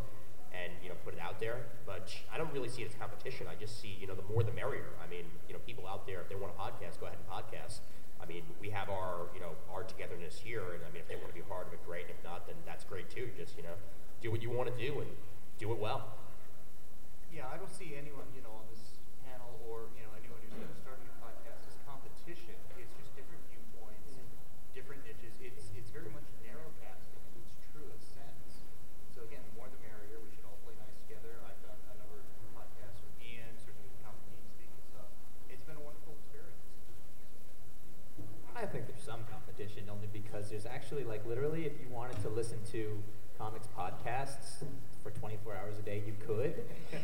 [0.52, 3.46] and you know put it out there, but I don't really see it as competition.
[3.50, 4.92] I just see you know the more the merrier.
[5.02, 7.26] I mean, you know, people out there if they want to podcast, go ahead and
[7.26, 7.80] podcast.
[8.22, 11.18] I mean, we have our, you know, our togetherness here, and I mean, if they
[11.18, 12.06] want to be part of it, great.
[12.06, 13.34] If not, then that's great too.
[13.34, 13.74] Just, you know,
[14.22, 15.10] do what you want to do and
[15.58, 16.06] do it well.
[17.34, 20.54] Yeah, I don't see anyone, you know, on this panel or, you know, anyone who's
[20.54, 22.54] going to start a new podcast as competition.
[22.78, 24.14] It's just different viewpoints,
[24.70, 25.34] different niches.
[25.42, 28.62] It's it's very much narrowcasting in its truest sense.
[29.10, 30.22] So again, the more the merrier.
[30.22, 31.42] We should all play nice together.
[31.42, 35.10] I've done a number of podcasts with Ian, certainly with Comic Geek Speak and stuff.
[35.50, 36.62] It's been a wonderful experience.
[38.62, 42.28] I think there's some competition only because there's actually like literally if you wanted to
[42.28, 43.02] listen to
[43.36, 44.62] comics podcasts
[45.02, 46.54] for 24 hours a day, you could.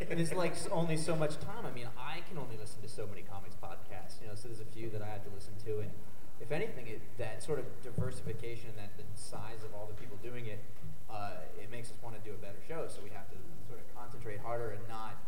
[0.08, 1.66] and there's like only so much time.
[1.66, 4.38] I mean, I can only listen to so many comics podcasts, you know.
[4.38, 5.90] So there's a few that I have to listen to, and
[6.40, 10.46] if anything, it, that sort of diversification, that the size of all the people doing
[10.46, 10.62] it,
[11.10, 12.86] uh, it makes us want to do a better show.
[12.86, 15.18] So we have to sort of concentrate harder and not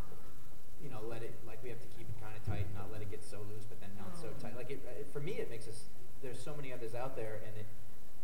[0.83, 2.89] you know, let it like we have to keep it kind of tight, and not
[2.93, 4.57] let it get so loose, but then not so tight.
[4.57, 5.85] Like it, it, for me, it makes us
[6.23, 7.66] there's so many others out there, and it,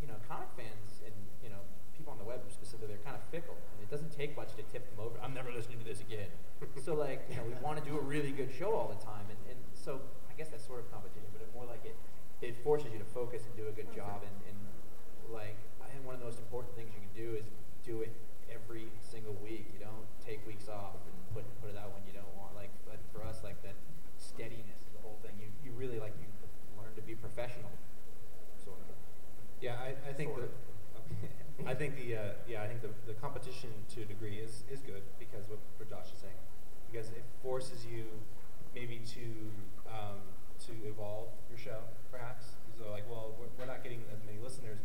[0.01, 1.61] you know, comic fans and you know,
[1.97, 4.63] people on the web specifically, they're kind of fickle, and it doesn't take much to
[4.69, 5.17] tip them over.
[5.25, 6.29] I'm never listening to this again.
[6.85, 9.27] so like, you know, we want to do a really good show all the time,
[9.33, 11.97] and, and so I guess that's sort of competition, but it more like it
[12.45, 14.59] it forces you to focus and do a good job, and, and
[15.33, 17.49] like, and one of the most important things you can do is
[17.81, 18.13] do it
[18.53, 19.65] every single week.
[19.73, 22.53] You don't take weeks off and put put it out when you don't want.
[22.53, 23.73] Like, but for us, like that
[24.21, 25.33] steadiness, the whole thing.
[25.41, 26.29] You you really like you
[26.77, 27.73] learn to be professional
[29.61, 30.49] yeah, I, I think the,
[31.67, 34.81] I think the uh, yeah I think the, the competition to a degree is, is
[34.81, 36.41] good because what, what Josh is saying.
[36.91, 38.05] Because it forces you
[38.75, 39.27] maybe to
[39.89, 40.21] um,
[40.67, 41.81] to evolve your show
[42.11, 42.57] perhaps.
[42.79, 44.76] So like well we're, we're not getting as many listeners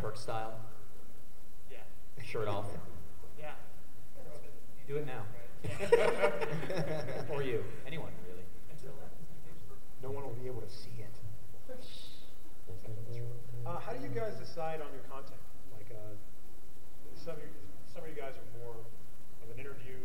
[0.00, 0.54] Kirk style?
[1.70, 1.78] Yeah.
[2.24, 2.66] Shirt off?
[3.38, 3.50] Yeah.
[4.86, 5.22] Do it now.
[7.34, 7.64] or you.
[7.86, 8.44] Anyone, really.
[10.02, 11.10] No one will be able to see it.
[13.66, 15.40] Uh, how do you guys decide on your content?
[15.74, 16.14] Like, uh,
[17.18, 17.50] some, of you,
[17.92, 18.76] some of you guys are more
[19.42, 19.98] of an interview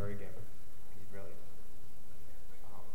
[0.00, 0.44] John Berrygammer.
[0.96, 1.36] He's brilliant.
[2.72, 2.88] Um,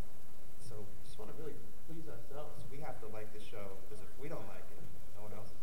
[0.57, 0.73] so
[1.05, 1.53] just want to really
[1.85, 2.65] please ourselves.
[2.73, 4.81] We have to like the show because if we don't like it,
[5.13, 5.53] no one else.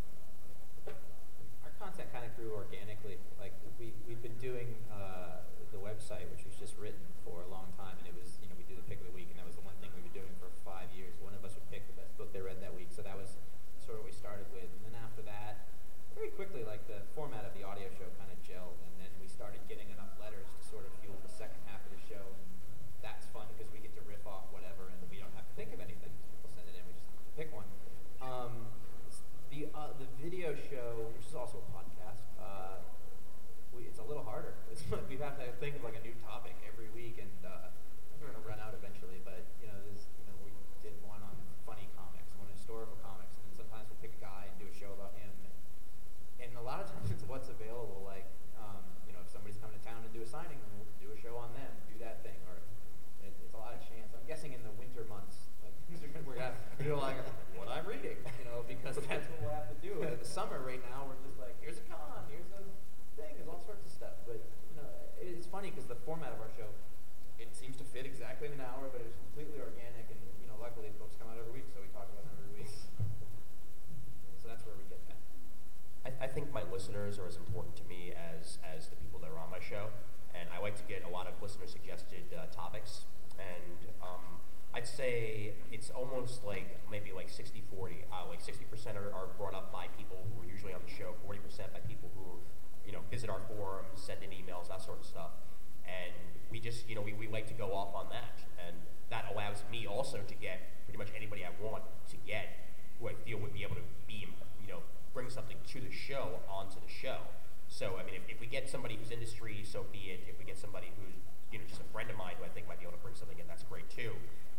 [1.66, 3.18] Our content kind of grew organically.
[3.43, 5.43] Like we we've been doing uh,
[5.74, 8.55] the website, which was just written for a long time, and it was you know
[8.55, 10.22] we do the pick of the week, and that was the one thing we've been
[10.22, 11.11] doing for five years.
[11.26, 13.34] One of us would pick the best book they read that week, so that was
[13.82, 14.70] sort of what we started with.
[14.78, 15.66] And then after that,
[16.14, 19.26] very quickly, like the format of the audio show kind of gelled, and then we
[19.26, 22.22] started getting enough letters to sort of fuel the second half of the show.
[22.22, 22.47] And
[23.03, 25.72] that's fun because we get to riff off whatever, and we don't have to think
[25.74, 26.12] of anything.
[26.30, 27.66] People send it in, we just have to pick one.
[28.22, 28.68] Um,
[29.09, 32.78] s- the uh, the video show, which is also a podcast, uh,
[33.74, 34.53] we, it's a little harder.
[34.70, 34.84] It's,
[35.70, 37.70] of like a new topic every week, and uh,
[38.18, 39.22] we're gonna run out eventually.
[39.22, 40.50] But you know, this, you know, we
[40.82, 41.30] did one on
[41.62, 44.74] funny comics, one on historical comics, and sometimes we'll pick a guy and do a
[44.74, 45.30] show about him.
[45.30, 45.54] And,
[46.42, 48.02] and a lot of times it's what's available.
[48.02, 48.26] Like,
[48.58, 51.14] um, you know, if somebody's coming to town and do a signing, then we'll do
[51.14, 52.58] a show on them, do that thing, or
[53.22, 54.10] it, it's a lot of chance.
[54.18, 55.78] I'm guessing in the winter months, like
[56.26, 57.22] we're gonna do like
[57.54, 60.02] what I'm reading, you know, because that's what we'll have to do.
[60.02, 62.66] In the summer right now, we're just like, here's a con, here's a
[63.14, 64.18] thing, there's all sorts of stuff.
[64.26, 64.42] But
[64.72, 64.88] you know,
[65.20, 66.66] it's funny because the format of our show,
[68.03, 71.14] it fit exactly in an hour, but it's completely organic, and you know, luckily books
[71.14, 72.74] come out every week, so we talk about them every week.
[74.42, 75.22] So that's where we get that.
[76.03, 79.30] I, I think my listeners are as important to me as, as the people that
[79.30, 79.94] are on my show.
[80.34, 83.07] And I like to get a lot of listener suggested uh, topics.
[83.38, 84.42] And um,
[84.74, 88.03] I'd say it's almost like maybe like 60 40.
[88.11, 88.66] Uh, like 60%
[88.98, 91.38] are, are brought up by people who are usually on the show, 40%
[91.70, 92.42] by people who
[92.82, 95.30] you know, visit our forums, send in emails, that sort of stuff.
[95.86, 96.12] And
[96.50, 98.38] we just, you know, we, we like to go off on that.
[98.66, 98.76] And
[99.10, 102.48] that allows me also to get pretty much anybody I want to get
[103.00, 104.28] who I feel would be able to be,
[104.62, 104.80] you know,
[105.12, 107.18] bring something to the show onto the show.
[107.68, 110.20] So, I mean, if, if we get somebody who's industry, so be it.
[110.28, 111.16] If we get somebody who's,
[111.50, 113.16] you know, just a friend of mine who I think might be able to bring
[113.16, 114.12] something in, that's great too.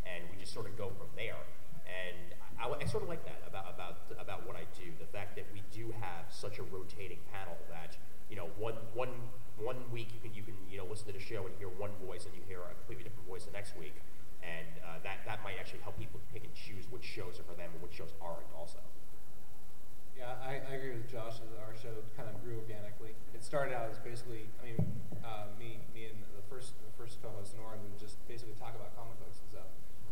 [0.04, 1.40] And we just sort of go from there.
[1.86, 4.92] And I, I sort of like that about, about, about what I do.
[5.00, 7.96] The fact that we do have such a rotating panel that,
[8.30, 9.12] you know, one, one,
[9.58, 11.92] one week you can, you can, you know, listen to the show and hear one
[12.06, 13.96] voice and you hear a completely different voice the next week.
[14.44, 17.56] And uh, that, that might actually help people pick and choose which shows are for
[17.56, 18.82] them and which shows aren't also.
[20.20, 23.16] Yeah, I, I agree with Josh that our show kind of grew organically.
[23.32, 24.78] It started out as basically, I mean,
[25.24, 28.76] uh, me, me and the first, the first co-host Nora, we would just basically talk
[28.76, 29.70] about comic books and stuff.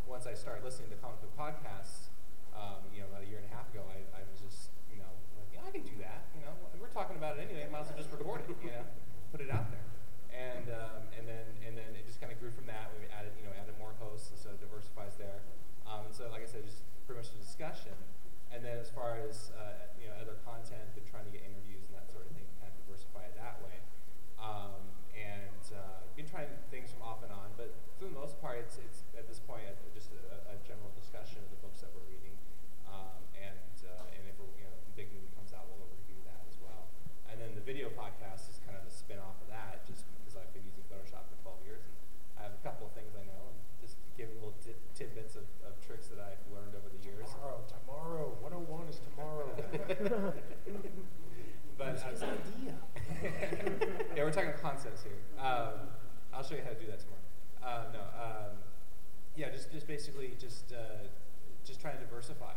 [0.07, 2.07] Once I started listening to comic book podcasts,
[2.55, 5.03] um, you know, about a year and a half ago, I, I was just, you
[5.03, 6.25] know, like, yeah, I can do that.
[6.35, 7.67] You know, we're talking about it anyway.
[7.71, 8.49] Might as well just record it.
[8.63, 8.85] You know,
[9.31, 9.85] put it out there.
[10.31, 12.91] And um, and then and then it just kind of grew from that.
[12.97, 15.43] We added, you know, added more hosts, and so it diversifies there.
[15.85, 17.93] Um, and so, like I said, just pretty much the discussion.
[18.51, 21.87] And then as far as uh, you know, other content, been trying to get interviews
[21.87, 23.79] and that sort of thing, kind of diversify it that way.
[24.39, 24.81] Um,
[25.15, 28.75] and uh, been trying things from off and on, but for the most part, it's,
[28.83, 32.07] it's at this point a, just a, a general discussion of the books that we're
[32.11, 32.35] reading.
[32.87, 36.43] Um, and uh, and if a you know, big movie comes out, we'll review that
[36.51, 36.91] as well.
[37.31, 40.35] And then the video podcast is kind of a spin off of that, just because
[40.35, 41.95] I've been using Photoshop for 12 years and
[42.35, 45.47] I have a couple of things I know and just giving little tit- tidbits of,
[45.63, 47.29] of tricks that I've learned over the years.
[47.31, 48.27] Tomorrow, tomorrow.
[48.41, 49.47] 101 is tomorrow.
[51.77, 52.75] but That's his uh, idea.
[54.15, 55.17] yeah, we're talking concepts here.
[55.39, 55.89] Um,
[56.33, 57.21] I'll show you how to do that tomorrow.
[57.61, 58.57] Uh, no, um,
[59.35, 61.07] yeah, just just basically just uh,
[61.81, 62.53] trying to diversify,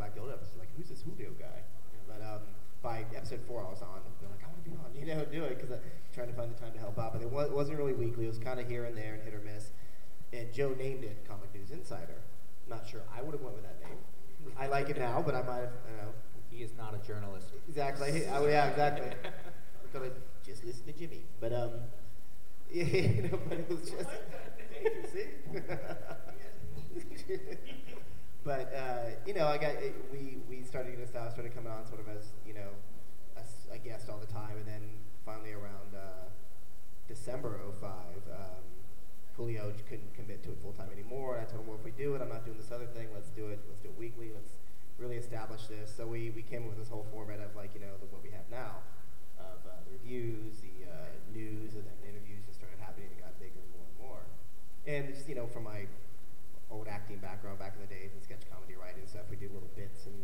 [0.00, 1.60] back to old episodes like, "Who's this Julio guy?"
[2.08, 2.40] But um,
[2.82, 4.00] by episode four, I was on.
[4.20, 5.80] They're like, "I want to be on," you know, do it because I'm
[6.14, 7.12] trying to find the time to help out.
[7.12, 9.34] But it wa- wasn't really weekly; it was kind of here and there and hit
[9.34, 9.70] or miss.
[10.32, 12.16] And Joe named it Comic News Insider.
[12.68, 13.98] Not sure I would have went with that name.
[14.58, 16.08] I like it now, but I might have, you know.
[16.50, 17.48] He is not a journalist.
[17.68, 18.24] Exactly.
[18.32, 19.06] Oh, yeah, exactly.
[19.82, 20.12] We're gonna
[20.44, 21.22] just listen to Jimmy.
[21.40, 21.70] But um,
[22.72, 22.84] yeah,
[23.16, 24.08] you know, but it was just.
[24.82, 25.04] Thank you,
[27.18, 27.36] see.
[28.44, 31.86] but uh, you know, I got it, we we started getting established, started coming on
[31.86, 32.72] sort of as you know,
[33.36, 34.82] a, a guest all the time, and then
[35.24, 36.28] finally around uh,
[37.06, 37.90] December 05,
[38.32, 38.64] um,
[39.36, 41.36] Julio couldn't commit to it full time anymore.
[41.36, 43.08] And I told him, well, if we do it, I'm not doing this other thing.
[43.12, 43.60] Let's do it.
[43.68, 44.30] Let's do it weekly.
[44.32, 44.56] Let's
[44.96, 45.92] really establish this.
[45.96, 48.22] So we, we came up with this whole format of like you know the, what
[48.22, 48.80] we have now,
[49.40, 53.36] of uh, the reviews, the uh, news, and then interviews just started happening and got
[53.40, 54.22] bigger and more and more.
[54.88, 55.84] And just you know from my
[56.70, 59.70] old acting background back in the days and sketch comedy writing stuff, we do little
[59.76, 60.14] bits and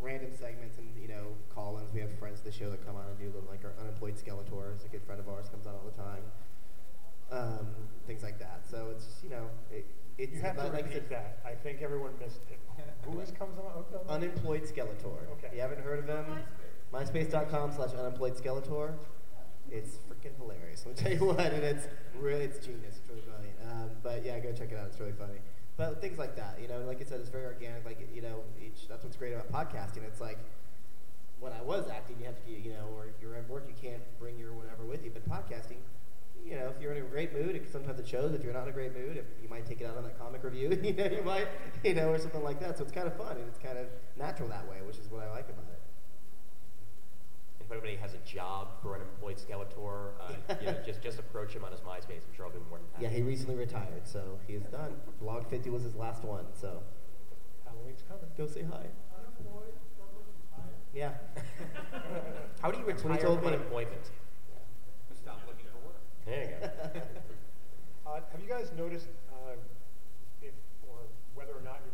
[0.00, 1.92] random segments and you know call-ins.
[1.92, 4.16] We have friends of the show that come on and do little like our unemployed
[4.16, 6.22] Skeletor is a good friend of ours comes on all the time.
[7.32, 7.66] Um,
[8.06, 8.62] things like that.
[8.70, 9.86] So it's you know it,
[10.18, 11.40] it's You have to like I repeat that.
[11.44, 12.58] I think everyone missed it.
[13.10, 13.72] Who is comes on?
[13.74, 14.22] who comes on?
[14.22, 15.30] unemployed Skeletor.
[15.38, 15.54] Okay.
[15.54, 16.38] You haven't heard of him?
[16.92, 18.94] MySpace.com slash unemployed Skeletor.
[19.70, 20.84] It's freaking hilarious.
[20.86, 21.88] I'll tell you what, and it's
[22.18, 22.96] really it's genius.
[22.98, 23.48] It's really funny.
[23.74, 24.86] Um, but yeah, go check it out.
[24.86, 25.38] It's really funny.
[25.76, 27.84] But things like that, you know, like I said, it's very organic.
[27.84, 30.04] Like you know, each that's what's great about podcasting.
[30.06, 30.38] It's like
[31.40, 34.02] when I was acting, you have to, you know, or you're at work, you can't
[34.20, 35.10] bring your whatever with you.
[35.10, 35.82] But podcasting,
[36.46, 38.34] you know, if you're in a great mood, it, sometimes it shows.
[38.34, 40.18] If you're not in a great mood, if you might take it out on that
[40.18, 40.70] comic review.
[40.84, 41.48] You know, you might,
[41.82, 42.78] you know, or something like that.
[42.78, 45.22] So it's kind of fun and it's kind of natural that way, which is what
[45.22, 45.73] I like about it.
[47.74, 51.64] If anybody has a job for unemployed Skeletor, uh, you know, just just approach him
[51.64, 52.22] on his MySpace.
[52.22, 53.02] I'm sure I'll be more than happy.
[53.02, 54.94] Yeah, he recently retired, so he is done.
[55.20, 56.84] Blog 50 was his last one, so
[57.66, 58.30] Halloween's coming.
[58.38, 58.86] go say hi.
[60.94, 61.14] Yeah.
[62.62, 63.56] How do you That's what he retire told from me.
[63.56, 64.06] unemployment?
[65.12, 65.98] Stop looking for work.
[66.26, 66.50] There you
[66.94, 67.00] go.
[68.06, 69.56] Uh, have you guys noticed uh,
[70.40, 70.52] if
[70.86, 70.98] or
[71.34, 71.93] whether or not you're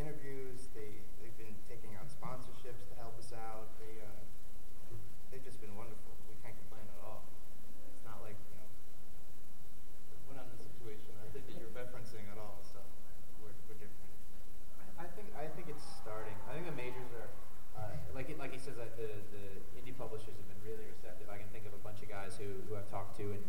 [0.00, 0.72] interviews.
[0.72, 3.68] They they've been taking out sponsorships to help us out.
[3.76, 4.24] They uh,
[5.28, 6.16] they've just been wonderful.
[6.24, 7.28] We can't complain at all.
[7.92, 8.68] It's not like you know
[10.24, 12.64] we're not in a situation I think that you're referencing at all.
[12.64, 12.80] So
[13.44, 14.08] we're we're different.
[14.80, 16.34] I, I think I think it's starting.
[16.48, 17.28] I think the majors are
[17.76, 19.44] uh, like it, like he says that the the
[19.76, 21.28] indie publishers have been really receptive.
[21.28, 23.44] I can think of a bunch of guys who who I've talked to and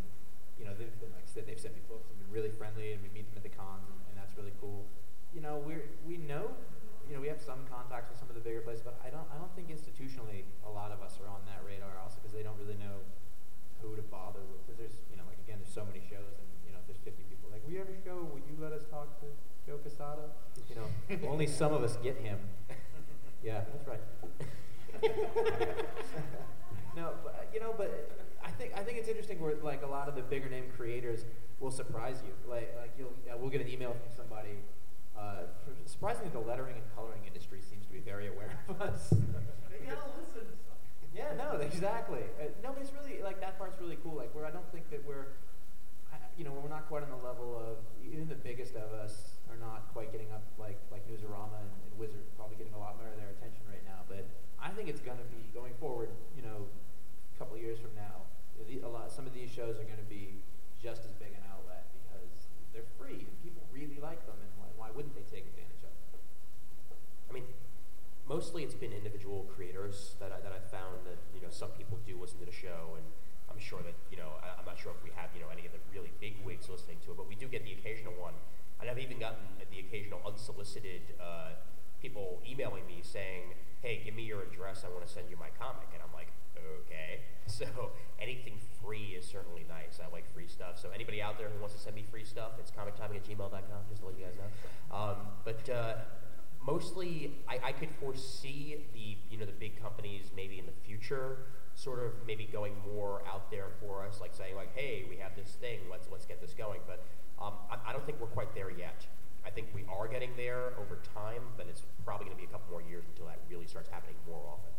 [0.60, 3.00] you know they've been like said they've sent me books and been really friendly and
[3.00, 4.84] we meet them at the cons and, and that's really cool
[7.42, 10.46] some contacts with some of the bigger places, but I don't I don't think institutionally
[10.62, 13.02] a lot of us are on that radar also because they don't really know
[13.82, 14.62] who to bother with.
[14.62, 17.02] Because there's you know like again there's so many shows and you know if there's
[17.02, 19.28] 50 people like we have a show, would you let us talk to
[19.66, 20.30] Joe Quesada?
[20.70, 20.88] You know,
[21.28, 22.38] only some of us get him.
[23.44, 24.00] yeah, that's right.
[26.96, 27.90] no, but, you know, but
[28.44, 31.26] I think I think it's interesting where like a lot of the bigger name creators
[31.58, 32.32] will surprise you.
[32.48, 34.62] Like like you'll yeah, we'll get an email from somebody.
[35.16, 35.46] Uh,
[35.86, 39.10] surprisingly, the lettering and coloring industry seems to be very aware of us.
[39.10, 40.46] They gotta listen.
[41.14, 42.24] yeah, no, exactly.
[42.40, 44.16] Uh, no, but it's really like that part's really cool.
[44.16, 45.36] Like where I don't think that we're,
[46.12, 49.36] I, you know, we're not quite on the level of even the biggest of us
[49.50, 52.96] are not quite getting up like like Newsarama and, and Wizard probably getting a lot
[52.96, 54.04] more of their attention right now.
[54.08, 54.24] But
[54.60, 56.08] I think it's going to be going forward.
[56.36, 58.24] You know, a couple years from now,
[58.80, 60.40] a lot some of these shows are going to be
[60.80, 64.68] just as big an outlet because they're free and people really like them, and why,
[64.74, 66.22] why wouldn't they take advantage of them?
[67.28, 67.46] I mean,
[68.32, 72.00] mostly it's been individual creators that I, that I've found that you know some people
[72.08, 73.04] do listen to the show, and
[73.52, 75.68] I'm sure that you know I, I'm not sure if we have you know any
[75.68, 78.32] of the really big wigs listening to it, but we do get the occasional one,
[78.80, 81.60] and I've even gotten the occasional unsolicited uh,
[82.00, 83.52] people emailing me saying,
[83.84, 84.80] "Hey, give me your address.
[84.80, 87.20] I want to send you my comic," and I'm like, "Okay."
[87.52, 90.00] So anything free is certainly nice.
[90.00, 90.78] I like free stuff.
[90.78, 93.82] So anybody out there who wants to send me free stuff, it's comictiming at gmail.com,
[93.90, 94.96] just to let you guys know.
[94.96, 95.94] Um, but uh,
[96.66, 101.38] mostly I, I could foresee the you know the big companies maybe in the future
[101.74, 105.34] sort of maybe going more out there for us like saying like hey we have
[105.36, 106.80] this thing let's let's get this going.
[106.86, 107.04] But
[107.40, 109.06] um, I, I don't think we're quite there yet.
[109.44, 112.52] I think we are getting there over time but it's probably going to be a
[112.52, 114.70] couple more years until that really starts happening more often.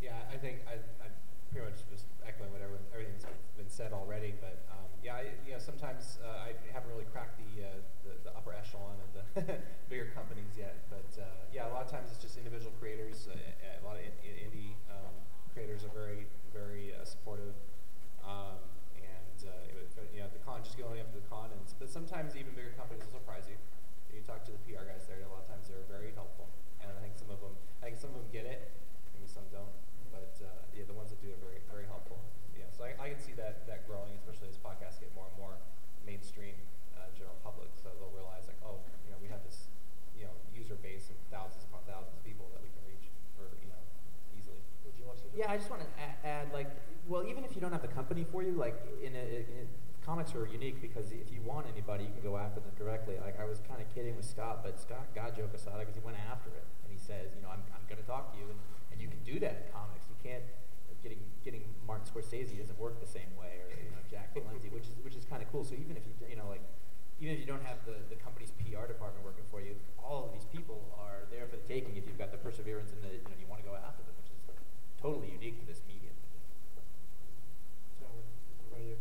[0.00, 1.14] Yeah, I think I, I'm
[1.52, 3.28] pretty much just echoing whatever everything's
[3.60, 4.32] been said already.
[4.40, 7.68] But um, yeah, I, you know, sometimes uh, I haven't really cracked the, uh,
[8.08, 9.22] the the upper echelon of the
[9.92, 10.88] bigger companies yet.
[10.88, 13.28] But uh, yeah, a lot of times it's just individual creators.
[13.28, 15.12] Uh, a lot of in, in- indie um,
[15.52, 16.26] creators are very
[16.56, 17.54] very uh, supportive.
[18.24, 18.56] Um,
[18.96, 19.52] and uh,
[20.14, 22.72] you know, the con just going up to the con, and but sometimes even bigger
[22.80, 23.60] companies will surprise you.
[24.12, 26.44] You talk to the PR guys there, a lot of times they're very helpful,
[26.84, 28.68] and I think some of them, I think some of them get it,
[29.16, 29.72] maybe some don't,
[30.76, 32.18] yeah, the ones that do are very, very helpful.
[32.56, 35.36] Yeah, so I, I can see that that growing, especially as podcasts get more and
[35.36, 35.56] more
[36.04, 36.56] mainstream,
[36.98, 39.70] uh, general public, so they'll realize like, oh, you know, we have this,
[40.16, 43.06] you know, user base of thousands upon thousands of people that we can reach
[43.38, 43.82] for, you know,
[44.34, 44.58] easily.
[44.84, 45.26] Would you want to?
[45.32, 46.68] Yeah, I just want to add, add like,
[47.06, 49.66] well, even if you don't have the company for you, like in, a, in
[50.02, 53.14] comics are unique because if you want anybody, you can go after them directly.
[53.22, 56.02] Like I was kind of kidding with Scott, but Scott got Joe Quesada because he
[56.02, 58.46] went after it, and he says, you know, I'm, I'm going to talk to you,
[58.46, 58.58] and,
[58.94, 60.06] and you can do that in comics.
[60.06, 60.46] You can't
[61.02, 64.86] getting getting Martin Scorsese doesn't work the same way, or you know, Jack Palance, which
[64.86, 65.66] is which is kind of cool.
[65.66, 66.62] So even if you you know like
[67.18, 70.32] even if you don't have the, the company's PR department working for you, all of
[70.32, 73.26] these people are there for the taking if you've got the perseverance and the you
[73.26, 74.40] know you want to go after them, which is
[75.02, 76.14] totally unique to this medium.
[78.00, 78.96] What about you?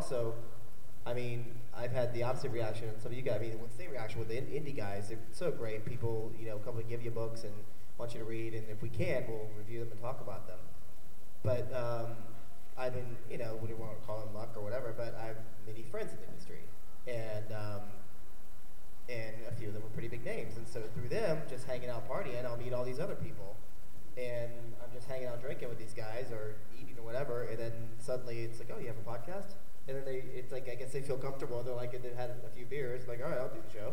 [0.00, 0.32] also,
[1.04, 1.44] I mean,
[1.76, 2.88] I've had the opposite reaction.
[3.02, 5.08] Some of you guys, I mean, the same reaction with the indie guys?
[5.08, 5.84] They're so great.
[5.84, 7.52] People, you know, come and give you books and
[7.98, 10.56] want you to read, and if we can, we'll review them and talk about them.
[11.42, 12.12] But um,
[12.78, 15.36] I've been, you know, we don't want to call them luck or whatever, but I've
[15.66, 16.64] many friends in the industry,
[17.06, 17.82] and um,
[19.10, 20.56] and a few of them were pretty big names.
[20.56, 23.54] And so through them, just hanging out, partying, I'll meet all these other people,
[24.16, 24.50] and
[24.82, 28.40] I'm just hanging out, drinking with these guys or eating or whatever, and then suddenly
[28.40, 29.59] it's like, oh, you have a podcast?
[29.90, 31.62] and then they, it's like I guess they feel comfortable.
[31.62, 33.92] They're like, they had a few beers, like, all right, I'll do the show.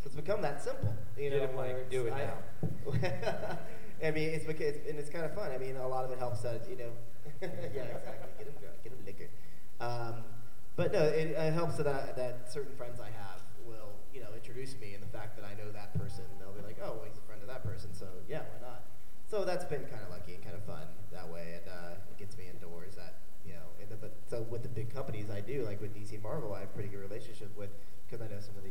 [0.00, 1.40] So it's become that simple, you know.
[1.40, 3.58] Get like, do it I, now.
[4.06, 5.50] I mean, it's because and it's kind of fun.
[5.50, 6.90] I mean, a lot of it helps us, you know.
[7.42, 8.30] yeah, exactly.
[8.38, 9.28] Get them drunk, get them liquor.
[9.80, 10.22] Um,
[10.76, 14.28] but no, it, it helps that I, that certain friends I have will, you know,
[14.34, 17.06] introduce me, and the fact that I know that person, they'll be like, oh, well,
[17.08, 18.84] he's a friend of that person, so yeah, why not?
[19.26, 22.16] So that's been kind of lucky and kind of fun that way, and uh, it
[22.16, 22.94] gets me indoors
[23.46, 23.68] you know.
[23.80, 26.60] And the, but so with the big companies, I do like with DC Marvel, I
[26.60, 27.70] have pretty good relationship with
[28.06, 28.70] because I know some of the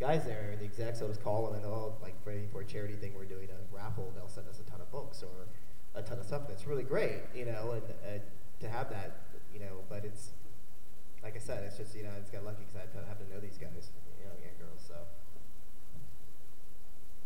[0.00, 1.02] guys there, and the execs.
[1.02, 4.12] I was calling and oh, like for, for a charity thing, we're doing a raffle.
[4.14, 5.46] They'll send us a ton of books or
[5.94, 6.42] a ton of stuff.
[6.48, 8.18] That's really great, you know, and uh,
[8.60, 9.20] to have that,
[9.52, 9.82] you know.
[9.88, 10.30] But it's
[11.22, 13.40] like I said, it's just you know, it's got lucky because I have to know
[13.40, 14.84] these guys, you know, and girls.
[14.86, 14.94] So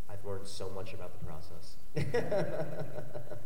[0.08, 1.76] I've learned so much about the process.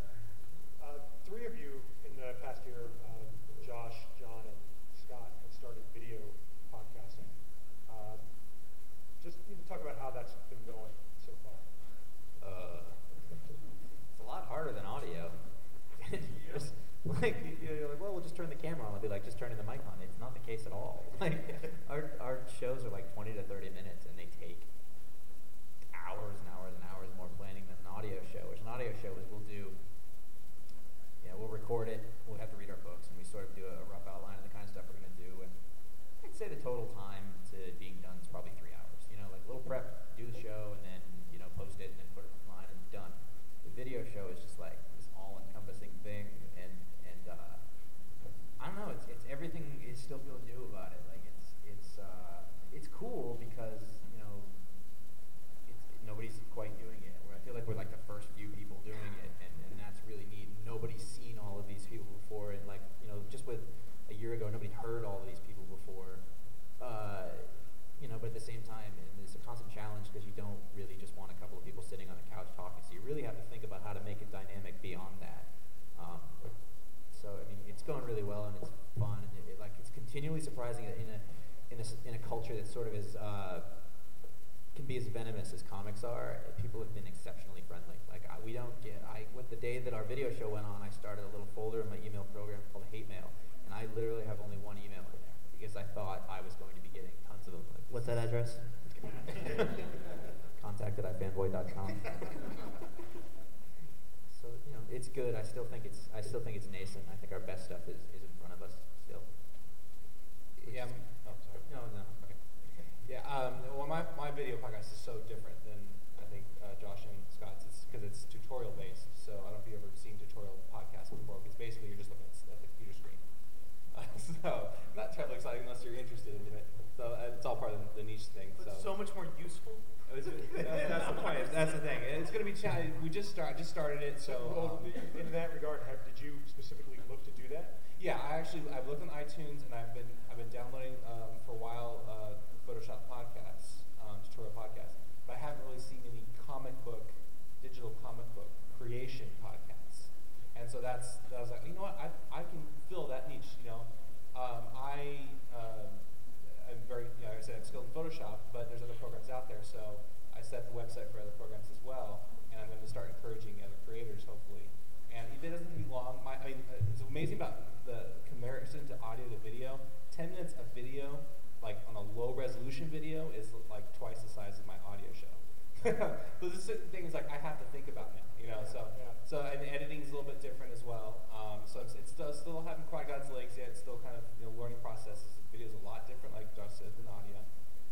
[181.85, 183.77] so it's, still, still haven't quite got its legs yet.
[183.77, 185.21] It's still kind of you know learning process.
[185.37, 187.45] The video is a lot different, like Josh said, than audio,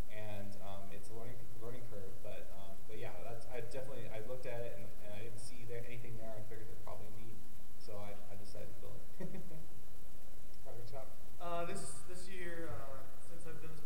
[0.09, 2.17] and um, it's a learning learning curve.
[2.25, 5.43] But um, but yeah, that's I definitely I looked at it and, and I didn't
[5.43, 6.33] see there anything there.
[6.33, 7.37] I figured there'd probably need,
[7.77, 9.05] so I, I decided to build it.
[10.65, 11.13] Robert, top.
[11.37, 13.77] Uh, this this year, uh, since I've been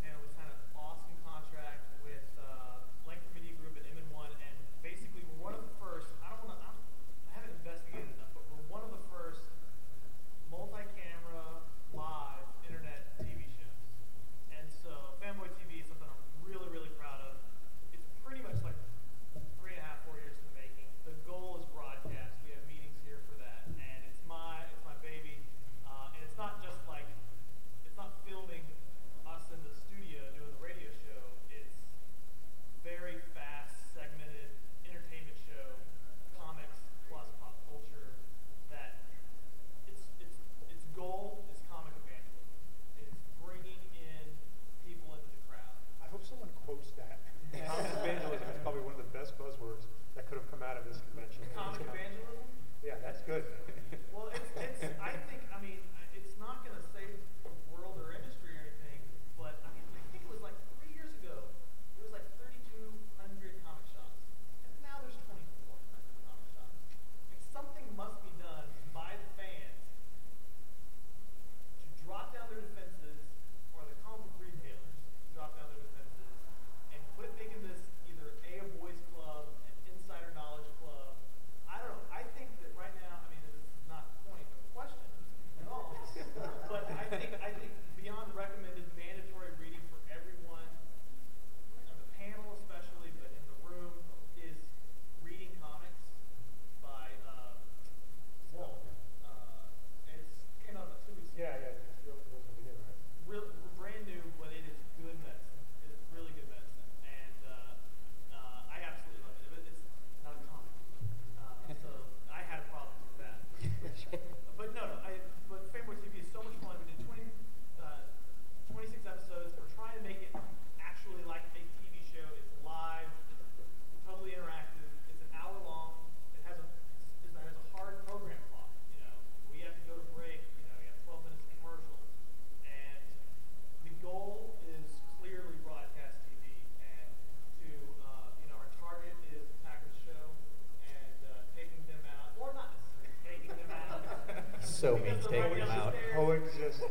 [145.27, 145.95] taking them out.
[146.15, 146.83] Coexist.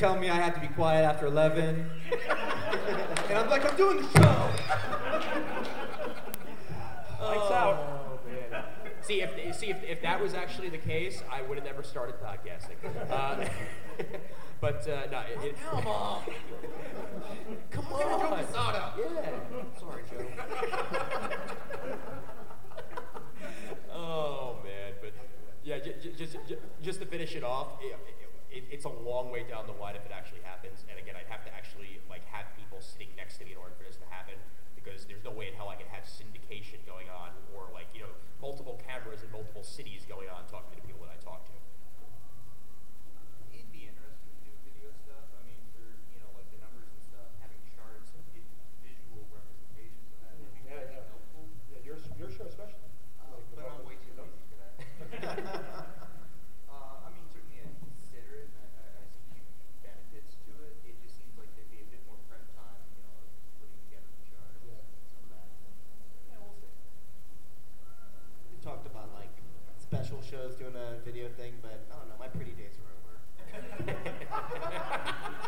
[0.00, 1.90] Tell me I have to be quiet after 11.
[3.28, 4.50] and I'm like, I'm doing the show.
[7.20, 7.76] Lights out.
[7.76, 7.96] Oh.
[9.02, 12.14] See if see if, if that was actually the case, I would have never started
[12.22, 12.76] podcasting.
[13.10, 13.44] Uh,
[14.60, 16.22] but uh, no, it, it, Come on.
[17.70, 18.44] Come on.
[18.98, 19.30] Yeah.
[19.78, 20.24] Sorry, Joe.
[23.92, 25.12] oh man, but
[25.62, 27.96] yeah, j- j- just j- just to finish it off, it,
[28.52, 30.84] it, it's a long way down the line if it actually happens.
[30.90, 33.72] And again, I'd have to actually like have people sitting next to me in order
[33.78, 34.34] for this to happen,
[34.74, 38.02] because there's no way in hell I could have syndication going on or like you
[38.02, 38.12] know
[38.42, 41.54] multiple cameras in multiple cities going on talking to the people that I talk to.
[43.54, 45.26] It'd be interesting to do video stuff.
[45.36, 48.46] I mean, for you know, like the numbers and stuff, having charts and vi-
[48.82, 51.06] visual representations of that would be Yeah, really yeah.
[51.12, 51.44] helpful.
[51.70, 52.88] Yeah, your, your show especially.
[53.20, 54.74] Uh, Like, but with all I'm way the- too lazy for that.
[56.72, 58.48] uh, I mean, certainly I consider it.
[58.50, 60.74] and I, I, I see huge benefits to it.
[60.88, 63.20] It just seems like there'd be a bit more prep time, you know,
[63.60, 64.80] putting together the charts, Yeah.
[65.12, 65.48] some of that.
[66.32, 66.72] Yeah, we'll see.
[68.54, 69.32] We talked about like
[69.80, 72.18] special shows doing a video thing, but I don't know.
[72.20, 73.14] My pretty days are over.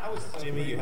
[0.02, 0.74] I was so Jimmy,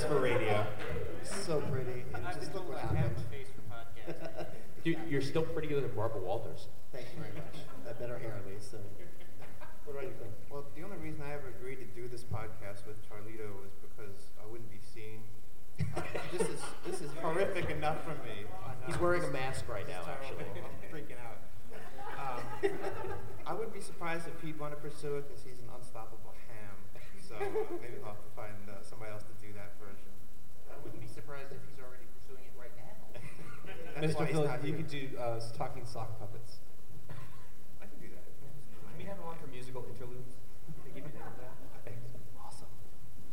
[0.00, 1.46] you pretty have a when I was face for radio.
[1.46, 2.04] So pretty.
[2.14, 3.16] And I've just look told what I have happened.
[3.18, 4.46] a face for podcasting.
[4.84, 6.68] Dude, you're still prettier than Barbara Walters.
[6.92, 7.56] Thank you very much.
[7.88, 8.70] I better hair at least.
[8.70, 8.78] So.
[9.84, 10.30] What about you, Craig?
[10.50, 14.28] Well, the only reason I ever agreed to do this podcast with Charlito was because
[14.36, 15.24] I wouldn't be seen.
[15.96, 16.02] Uh,
[16.32, 18.44] this is this is horrific enough for me.
[18.86, 20.44] He's wearing a mask right now, actually.
[20.44, 21.40] I'm freaking out.
[22.18, 22.70] Um,
[23.46, 26.76] I wouldn't be surprised if he'd want to pursue it because he's an unstoppable ham.
[27.28, 27.44] So uh,
[27.80, 30.12] maybe I'll have to find uh, somebody else to do that version.
[30.68, 32.96] I wouldn't be surprised if he's already pursuing it right now.
[34.00, 34.32] That's why Mr.
[34.32, 34.80] he's Phillips, not you here.
[34.80, 36.64] could do uh, talking sock puppets.
[37.12, 38.24] I can do that.
[38.40, 40.40] Can we have one for musical interludes?
[40.88, 41.36] They give you that.
[41.84, 42.16] Thanks.
[42.40, 42.72] Awesome.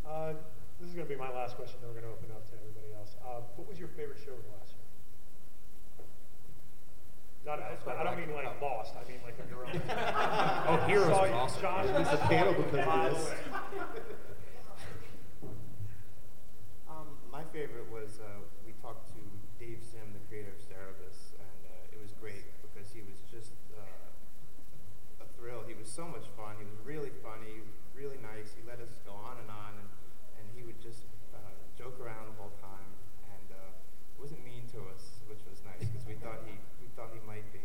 [0.03, 0.35] Uh,
[0.83, 2.55] this is going to be my last question, then we're going to open up to
[2.59, 3.15] everybody else.
[3.23, 4.83] Uh, what was your favorite show of the last year?
[7.47, 8.91] Not, I, I don't mean like Lost.
[8.99, 9.71] I mean like of your own.
[10.67, 11.61] Oh, Heroes Saw was you- awesome.
[11.63, 13.23] Josh, At least a panel because of By this.
[13.23, 13.39] way.
[16.89, 19.21] Um, my favorite was uh, we talked to
[19.61, 23.53] Dave Sim, the creator of Cerebus, and uh, it was great because he was just
[23.77, 25.61] uh, a thrill.
[25.69, 26.57] He was so much fun.
[26.57, 27.61] He was really funny,
[27.93, 28.57] really nice.
[28.57, 29.89] He let us go on and on, and,
[30.41, 31.37] and he would just uh,
[31.77, 32.89] joke around the whole time,
[33.37, 33.69] and uh,
[34.17, 37.43] wasn't mean to us, which was nice because we thought he we thought he might
[37.51, 37.59] be.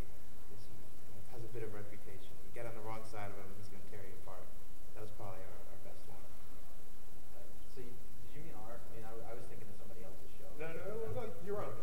[0.50, 2.34] 'cause he you know, has a bit of reputation.
[2.42, 4.42] You get on the wrong side of him, he's going to tear you apart.
[4.98, 6.18] That was probably our, our best one.
[7.70, 8.74] So you, did you mean our?
[8.82, 10.50] I mean, I, w- I was thinking of somebody else's show.
[10.58, 10.82] No, no,
[11.14, 11.74] no, no, your own.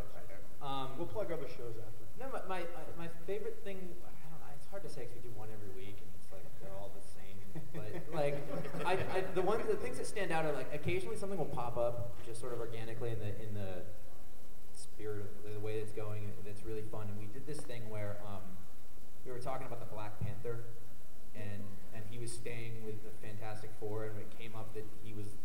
[0.59, 2.03] Um, We'll plug other shows after.
[2.19, 5.23] No, my, my, my, my favorite thing, I don't know, it's hard to say because
[5.23, 7.39] we do one every week and it's like they're all the same.
[7.71, 8.35] But like,
[8.87, 11.75] I, I, the one, the things that stand out are like occasionally something will pop
[11.75, 13.83] up just sort of organically in the, in the
[14.71, 17.07] spirit of the, way it's going that's really fun.
[17.11, 18.47] And we did this thing where um,
[19.25, 20.63] we were talking about the Black Panther
[21.35, 25.11] and, and he was staying with the Fantastic Four and it came up that he
[25.11, 25.35] was,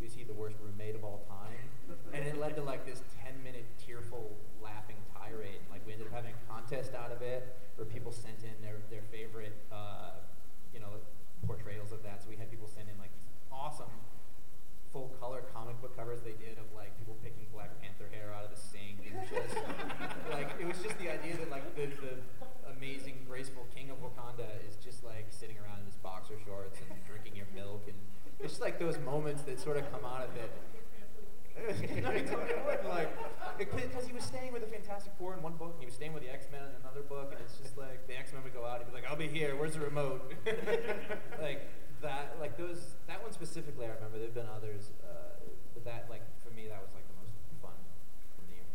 [0.00, 1.68] was he the worst roommate of all time?
[2.14, 4.32] And it led to like this 10 minute tearful
[4.64, 5.60] laughing tirade.
[5.70, 7.44] Like we ended up having a contest out of it
[7.76, 10.16] where people sent in their, their favorite, uh,
[10.72, 10.96] you know,
[11.46, 12.22] portrayals of that.
[12.22, 13.92] So we had people send in like these awesome
[14.92, 18.44] full color comic book covers they did of like people picking Black Panther hair out
[18.44, 19.54] of the sink and just
[20.34, 22.18] like it was just the idea that like the, the
[22.74, 26.90] amazing graceful king of Wakanda is just like sitting around in his boxer shorts and
[27.06, 27.96] drinking your milk and
[28.42, 30.50] it's just like those moments that sort of come out of it.
[32.88, 33.10] Like,
[33.58, 36.14] because he was staying with the Fantastic Four in one book, and he was staying
[36.14, 38.54] with the X Men in another book, and it's just like the X Men would
[38.54, 39.54] go out, and he'd be like, "I'll be here.
[39.56, 40.32] Where's the remote?"
[41.40, 41.68] like
[42.02, 42.96] that, like those.
[43.06, 44.18] That one specifically, I remember.
[44.18, 44.90] There've been others.
[45.02, 45.30] Uh,
[45.74, 47.32] but that like for me that was like the most
[47.62, 47.76] fun
[48.36, 48.68] from the year.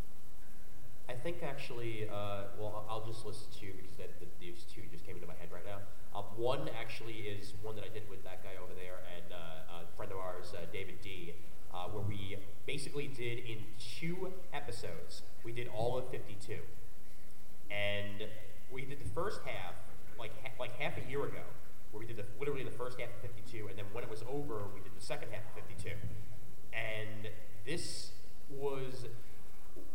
[1.10, 5.06] I think actually, uh, well, I'll just list two because that, that these two just
[5.06, 5.84] came into my head right now.
[6.16, 9.84] Uh, one actually is one that I did with that guy over there and uh,
[9.84, 11.34] a friend of ours, uh, David D,
[11.74, 16.56] uh, where we basically did in two episodes, we did all of 52.
[17.70, 18.24] And
[18.72, 19.76] we did the first half,
[20.18, 21.44] like, like half a year ago,
[21.96, 24.22] where we did the, literally the first half of 52, and then when it was
[24.28, 25.96] over, we did the second half of 52.
[26.76, 27.32] And
[27.66, 28.12] this
[28.50, 29.06] was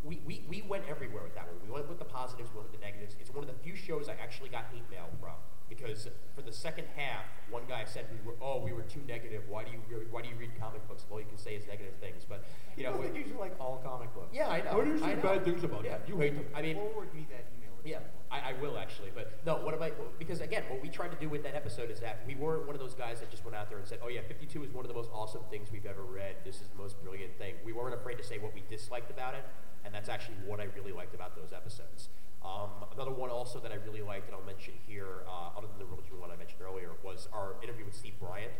[0.02, 1.56] we, we, we went everywhere with that one.
[1.64, 3.16] We went with the positives, we went with the negatives.
[3.20, 5.36] It's one of the few shows I actually got hate mail from
[5.68, 9.44] because for the second half, one guy said we were oh we were too negative.
[9.48, 11.04] Why do you re- why do you read comic books?
[11.08, 12.44] Well, you can say is negative things, but
[12.76, 12.94] you know.
[12.94, 14.32] I think you should like all comic books.
[14.32, 14.76] Yeah, I know.
[14.76, 15.98] What do you I say bad things about yeah.
[15.98, 16.02] them?
[16.08, 16.46] You hate them.
[16.54, 17.59] I mean, Forward me that email.
[17.84, 17.98] Yeah,
[18.30, 19.10] I, I will actually.
[19.14, 19.92] But no, what am I?
[20.18, 22.74] Because again, what we tried to do with that episode is that we weren't one
[22.74, 24.84] of those guys that just went out there and said, "Oh yeah, 52 is one
[24.84, 26.36] of the most awesome things we've ever read.
[26.44, 29.34] This is the most brilliant thing." We weren't afraid to say what we disliked about
[29.34, 29.44] it,
[29.84, 32.08] and that's actually what I really liked about those episodes.
[32.44, 35.78] Um, another one also that I really liked, and I'll mention here, uh, other than
[35.78, 38.52] the religion one I mentioned earlier, was our interview with Steve Bryant,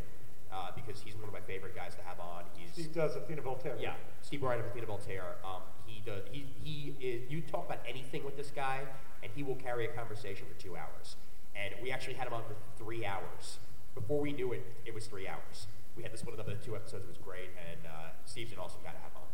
[0.52, 2.44] uh, because he's one of my favorite guys to have on.
[2.55, 3.76] He's Steve does Athena Voltaire.
[3.80, 5.36] yeah, Steve Bryant of Athena Voltaire.
[5.44, 5.62] Um,
[6.01, 6.22] he does.
[6.32, 7.31] He he is.
[7.31, 8.81] You talk about anything with this guy,
[9.22, 11.16] and he will carry a conversation for two hours.
[11.55, 13.59] And we actually had him on for three hours.
[13.94, 15.66] Before we knew it, it was three hours.
[15.97, 17.05] We had this one into two episodes.
[17.05, 19.28] It was great, and uh, Steve's an awesome guy to have on.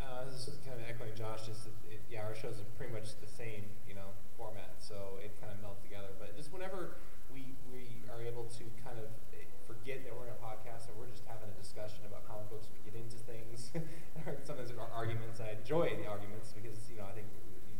[0.00, 1.46] Uh, this is kind of echoing Josh.
[1.46, 5.34] Just it, yeah, our shows are pretty much the same, you know, format, so it
[5.42, 6.14] kind of melts together.
[6.16, 6.96] But just whenever
[7.34, 10.94] we we are able to kind of eh, forget that we're in a podcast and
[10.96, 13.74] we're just having a discussion about comic books, we get into things.
[14.44, 15.40] sometimes there are arguments.
[15.40, 17.28] I enjoy the arguments because you know I think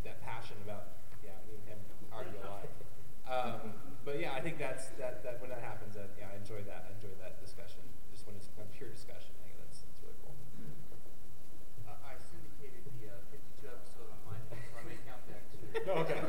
[0.05, 1.81] that passion about yeah, me and him
[2.13, 2.69] argue a lot.
[3.25, 3.73] Um,
[4.05, 6.85] but yeah, I think that's that, that when that happens, that yeah, I enjoy that.
[6.89, 7.81] I enjoy that discussion.
[8.13, 10.37] Just when it's kind of pure discussion, I think that's that's really cool.
[11.89, 15.43] Uh, I syndicated the uh, 52 episode on my phone, so I may count that
[15.49, 15.65] too.
[15.89, 16.21] No, okay.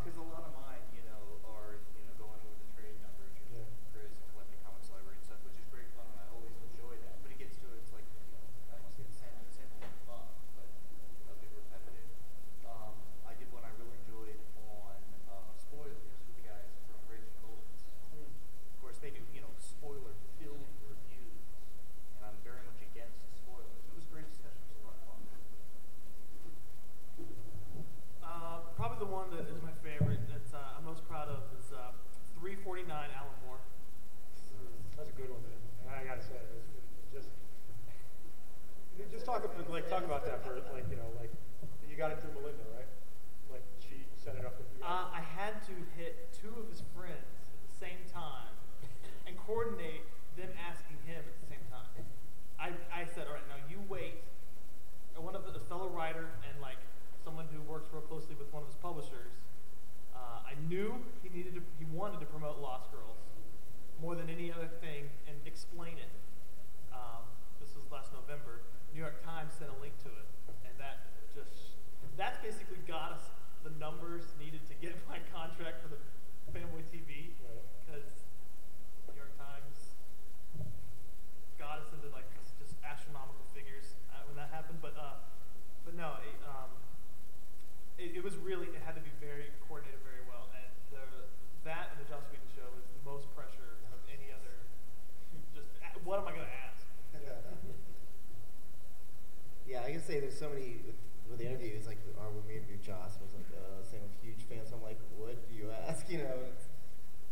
[0.00, 3.34] Because a lot of mine, you know, are you know going with the trade numbers,
[3.52, 3.66] Yeah.
[3.92, 6.96] Chris and collecting comics library and stuff, which is great fun, and I always enjoy
[7.04, 7.20] that.
[7.20, 8.40] But it gets to it's like you know,
[8.72, 10.24] I don't want to say the same, the same thing fun,
[10.56, 10.66] but
[11.30, 12.08] a bit repetitive.
[12.64, 12.96] Um,
[13.28, 14.96] I did one I really enjoyed on
[15.28, 17.84] uh, spoilers with the guys from Raging Bullets.
[17.84, 21.44] Of course, they do you know spoiler-filled reviews,
[22.18, 23.84] and I'm very much against spoilers.
[23.86, 25.20] It was a great discussion, it was a lot of fun.
[28.24, 31.72] Uh, probably the one that is my favorite that uh, I'm most proud of is
[31.74, 31.92] uh,
[32.40, 33.60] 349 Alan Moore.
[34.96, 35.58] That's a good one, man.
[35.90, 37.28] I gotta say, it was it just
[38.96, 41.30] just talk about like talk about that for like you know like
[41.86, 42.90] you got it through Melinda, right?
[43.46, 44.82] Like she set it up with you.
[44.82, 48.50] Uh, I had to hit two of his friends at the same time
[49.26, 50.02] and coordinate
[50.34, 51.86] them asking him at the same time.
[52.58, 54.18] I, I said, all right, now you wait.
[55.14, 56.82] And one of the a fellow writer and like
[57.22, 59.30] someone who works real closely with one of his publishers,
[60.14, 63.18] uh, I knew he needed to, he wanted to promote Lost Girls
[64.02, 66.10] more than any other thing and explain it.
[66.90, 67.22] Um,
[67.60, 68.64] this was last November.
[68.94, 70.26] New York Times sent a link to it,
[70.66, 71.78] and that just
[72.18, 73.24] that's basically got us
[73.62, 76.00] the numbers needed to get my contract for the
[76.50, 77.62] Fanboy TV Right.
[77.86, 78.08] because
[79.06, 79.94] New York Times
[81.60, 82.26] got us into like
[82.58, 84.82] just astronomical figures uh, when that happened.
[84.82, 85.22] But uh,
[85.86, 86.70] but no, it, um,
[88.00, 91.04] it, it was really it had to be very coordinated very well, and the
[91.62, 94.56] that and the Joss Whedon show is the most pressure of any other.
[95.54, 95.70] Just
[96.02, 96.70] what am I going to ask?
[99.80, 102.60] Yeah, I can say there's so many with, with the interviews, like our when we
[102.60, 105.56] interviewed Joss was like, uh, saying I'm a huge fan, so I'm like, what do
[105.56, 106.04] you ask?
[106.12, 106.68] You know, it's,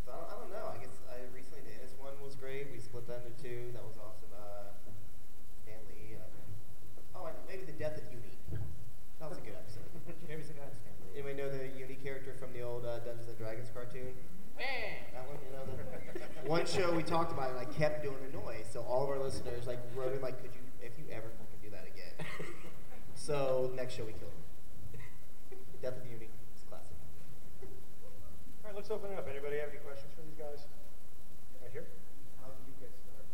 [0.06, 0.66] so I don't, I don't know.
[0.72, 1.76] I guess I recently did.
[1.84, 2.72] This one was great.
[2.72, 3.68] We split that into two.
[3.76, 4.32] That was awesome.
[4.32, 4.72] Uh,
[5.60, 6.16] Stan Lee.
[6.16, 8.32] Uh, oh, I know, maybe the death of Uni.
[9.20, 9.90] That was a good episode.
[10.30, 10.70] Maybe it's a guy.
[11.12, 14.14] Anybody know the Uni character from the old uh, Dungeons and Dragons cartoon?
[15.10, 18.22] That one, you know, the, one show we talked about it, and I kept doing
[18.22, 21.04] the noise, so all of our listeners like wrote in like, could you, if you
[21.10, 22.14] ever fucking do that again?
[23.28, 24.40] So next show we kill him.
[25.84, 26.96] Death of Uni, it's classic.
[27.60, 27.68] All
[28.64, 29.28] right, let's open it up.
[29.28, 30.64] Anybody have any questions for these guys?
[31.60, 31.84] Right here.
[32.40, 33.28] How did you get started?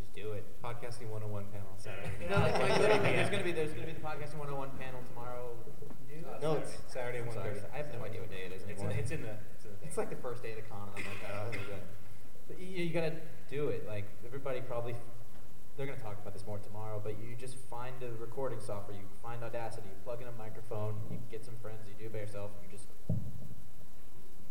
[0.00, 0.48] Just do it.
[0.64, 2.08] Podcasting 101 panel Saturday.
[2.32, 5.52] No, there's gonna be there's gonna be the podcasting 101 panel tomorrow.
[6.08, 6.24] Noon?
[6.24, 7.68] Uh, No, Saturday- it's- Saturday I'm one sorry, thirty.
[7.68, 8.96] I have no idea what day it is It's in, anymore.
[8.96, 9.36] it's in the.
[9.60, 9.88] It's in the thing.
[9.92, 11.78] It's like the first day of the con, and I'm like, oh, here we go.
[12.48, 13.12] But you, you gotta
[13.52, 13.84] do it.
[13.86, 14.96] Like everybody probably,
[15.76, 18.96] they're going to talk about this more tomorrow, but you just find a recording software,
[18.96, 22.12] you find Audacity, you plug in a microphone, you get some friends, you do it
[22.12, 22.88] by yourself, you just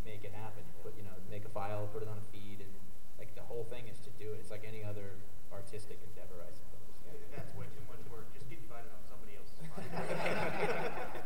[0.06, 0.62] make it happen.
[0.62, 2.70] You put, you know, make a file, put it on a feed, and
[3.18, 4.38] like the whole thing is to do it.
[4.38, 5.18] It's like any other
[5.50, 6.94] artistic endeavor, I suppose.
[7.02, 7.42] Yeah.
[7.42, 8.30] That's way too much work.
[8.30, 9.66] Just get invited on somebody else's.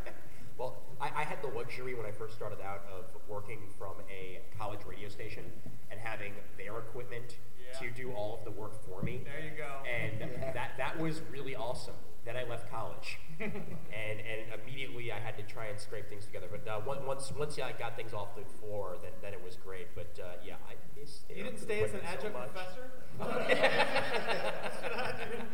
[1.05, 5.43] luxury when I first started out of working from a college radio station
[5.89, 7.37] and having their equipment
[7.79, 9.21] to do all of the work for me.
[9.23, 9.77] There you go.
[9.87, 10.21] And
[10.55, 11.95] that that was really awesome.
[12.23, 16.47] Then I left college, and and immediately I had to try and scrape things together.
[16.51, 19.55] But uh, on- once once I got things off the floor, then then it was
[19.55, 19.87] great.
[19.95, 21.23] But uh, yeah, I missed.
[21.35, 22.91] You didn't stay as an adjunct professor?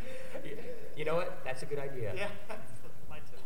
[0.98, 1.42] You know what?
[1.46, 2.12] That's a good idea.
[2.16, 2.28] Yeah,
[3.08, 3.38] mine too.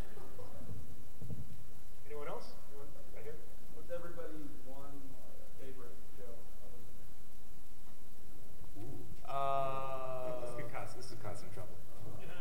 [2.08, 2.54] Anyone else?
[2.72, 3.36] Anyone right here?
[3.76, 4.96] What's everybody's one
[5.60, 6.32] favorite show?
[9.32, 11.72] Uh, This is cause, this is causing trouble.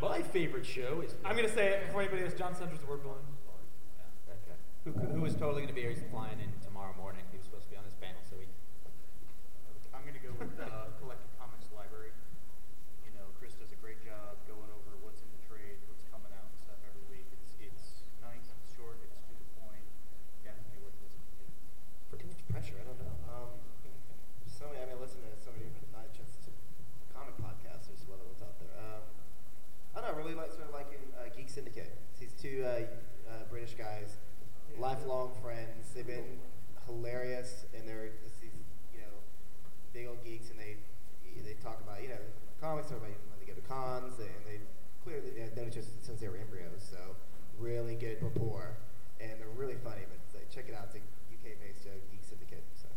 [0.03, 1.15] my favorite show is.
[1.23, 2.35] I'm gonna say it before anybody else.
[2.35, 3.23] John Siuntres, the word balloon.
[4.27, 4.59] Okay.
[4.83, 7.23] Who, who was totally going to be flying in tomorrow morning.
[7.31, 8.51] He was supposed to be on this panel, so he.
[9.95, 12.11] I'm gonna go with uh, Collected Comics Library.
[13.07, 16.35] You know, Chris does a great job going over what's in the trade, what's coming
[16.35, 17.29] out and stuff every week.
[17.39, 19.87] It's it's nice, it's short, it's to the point.
[20.43, 21.45] Definitely worth listening to.
[22.11, 23.15] For too much pressure, I don't know.
[23.31, 23.51] Um,
[24.51, 26.51] so many, I mean, listen to so many different, not just
[27.17, 28.73] comic podcasts, there's some other ones out there.
[28.81, 29.05] Um,
[29.93, 31.93] I don't know, I really like, sort of liking uh, Geek Syndicate.
[32.21, 32.85] These two uh,
[33.29, 34.17] uh, British guys,
[34.81, 35.93] lifelong friends.
[35.95, 36.41] They've been
[36.87, 38.57] hilarious, and they're just these,
[38.97, 39.13] you know,
[39.93, 40.77] big old geeks, and they
[41.45, 42.21] they talk about, you know,
[42.61, 44.61] comics, talk about when they go to cons, and they
[45.05, 47.17] clearly yeah, known each other since they were embryos, so
[47.61, 48.77] really good rapport,
[49.21, 50.03] and they're really funny.
[50.09, 51.05] But uh, check it out, it's a
[51.37, 52.65] UK-based uh, Geek Syndicate.
[52.81, 52.89] So.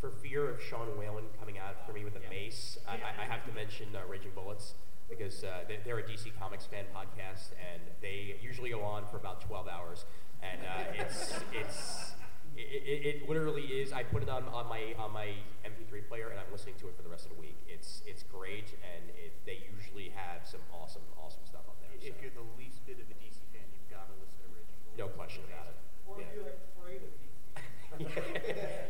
[0.00, 3.24] For fear of Sean Whalen coming out for me with a mace, I, I, I
[3.24, 4.74] have to mention uh, Raging Bullets
[5.10, 9.16] because uh, they, they're a DC Comics fan podcast, and they usually go on for
[9.18, 10.04] about 12 hours,
[10.42, 12.12] and uh, it's it's
[12.56, 13.92] it, it, it literally is.
[13.92, 15.34] I put it on, on my on my
[15.66, 17.58] MP3 player, and I'm listening to it for the rest of the week.
[17.68, 21.92] It's it's great, and it, they usually have some awesome awesome stuff on there.
[22.00, 22.22] If so.
[22.22, 24.94] you're the least bit of a DC fan, you've got to listen to Raging Bull.
[24.96, 25.76] No question about it.
[26.06, 26.26] Or Yeah.
[26.26, 27.28] if you're afraid of DC.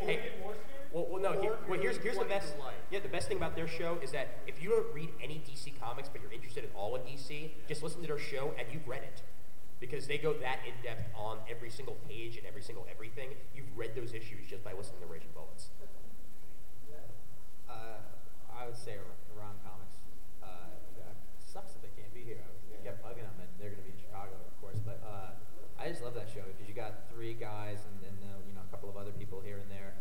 [0.05, 0.80] Hey, more scared?
[0.93, 1.41] Well, well, no.
[1.41, 2.55] Here, well, here's here's the best.
[2.91, 5.79] Yeah, the best thing about their show is that if you don't read any DC
[5.81, 8.87] comics, but you're interested in all of DC, just listen to their show and you've
[8.89, 9.23] read it,
[9.79, 13.31] because they go that in depth on every single page and every single everything.
[13.55, 15.69] You've read those issues just by listening to Raging Bullets.
[17.71, 18.03] Uh,
[18.51, 18.99] I would say
[19.39, 19.97] around Comics.
[20.43, 22.43] Uh, it sucks that they can't be here.
[22.43, 24.83] I kept bugging them, and they're going to be in Chicago, of course.
[24.83, 25.39] But uh,
[25.81, 28.61] I just love that show because you got three guys and then uh, you know
[28.61, 29.97] a couple of other people here and there,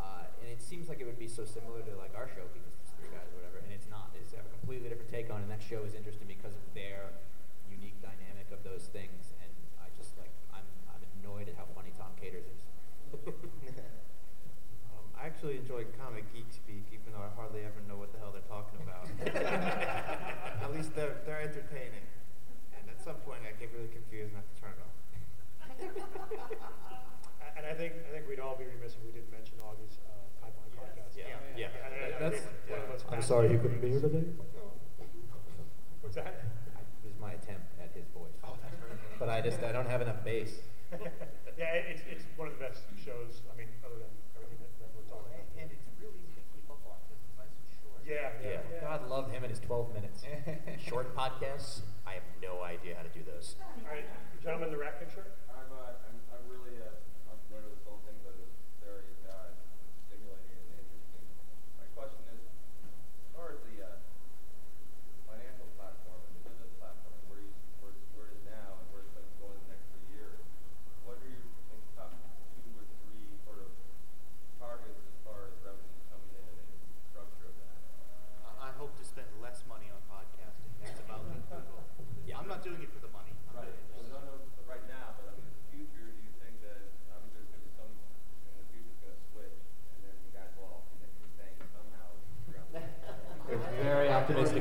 [0.00, 2.70] uh, and it seems like it would be so similar to like our show because
[2.78, 4.14] it's three guys or whatever, and it's not.
[4.14, 7.10] It's have a completely different take on, and that show is interesting because of their
[7.66, 9.34] unique dynamic of those things.
[9.42, 9.50] And
[9.82, 10.62] I just like I'm
[10.94, 12.62] I'm annoyed at how funny Tom Katers is.
[14.94, 18.18] Um, I actually enjoy Comic Geek Speak, even though I hardly ever know what the
[18.22, 19.06] hell they're talking about.
[20.62, 22.06] at least they're they're entertaining,
[22.78, 24.94] and at some point I get really confused and have to turn it off.
[27.58, 30.14] And I think I think we'd all be remiss if we didn't mention Augie's uh,
[30.40, 31.12] pipeline podcast.
[31.18, 31.68] Yeah, yeah.
[31.84, 34.26] And I- I That's- think one of those I'm sorry he couldn't be here today.
[36.02, 36.26] What's that?
[36.74, 38.34] I, this is my attempt at his voice.
[38.42, 38.58] Oh,
[39.22, 40.50] but I just I don't have enough bass.
[41.54, 43.46] yeah, it, it's it's one of the best shows.
[43.46, 45.46] I mean, other than everything that, that we're talking about.
[45.62, 48.02] And it's real easy to keep up on because it's nice and short.
[48.02, 48.66] Yeah, yeah.
[48.66, 48.82] Yeah.
[48.82, 50.26] God love him and his 12 minutes.
[50.82, 53.54] Short podcasts, I have no idea how to do those.
[53.62, 54.02] All right,
[54.42, 55.22] gentlemen, the rat picture.
[55.54, 56.90] I'm, uh, I'm, I'm really uh,
[57.30, 59.54] unfamiliar with this whole thing, but it's very uh,
[60.10, 61.22] stimulating and interesting.
[61.78, 63.94] My question is, as far as the uh,
[65.30, 67.52] financial platform and the business platform, and where, you,
[67.84, 69.86] where, it's- where it is now and where it's going to go in the next
[69.92, 70.40] three years,
[71.06, 72.10] what are your think, top
[72.64, 73.70] two or three sort of
[74.58, 76.68] targets as far as revenues coming in and
[77.12, 77.76] structure of that?
[78.48, 80.72] I I hope to spend less money on podcasting.
[80.80, 81.84] That's about the goal.
[82.40, 83.36] I'm not doing it for the money.
[83.52, 83.68] I'm Right.
[83.68, 86.20] doing it So just- no, no, right now, but I mean, in the future, do
[86.24, 87.92] you think that obviously there's going to be some
[88.48, 89.60] in the future it's going to switch,
[89.92, 92.08] and then you guys will all be saying somehow
[92.48, 92.70] figure out.
[93.84, 94.08] Very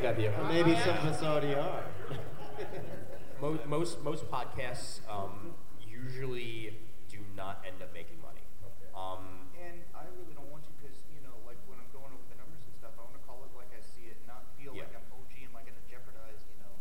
[0.09, 0.63] optimistic of you.
[0.65, 1.83] Maybe some of us already are.
[3.39, 5.55] Most most most podcasts um,
[5.87, 6.75] usually
[7.07, 8.43] do not end up making money.
[8.91, 12.25] Um, And I really don't want to because, you know, like when I'm going over
[12.27, 14.75] the numbers and stuff, I want to call it like I see it, not feel
[14.75, 14.91] Yeah.
[14.91, 15.31] like I'm OG.
[15.47, 16.73] Am I going to jeopardize, you know,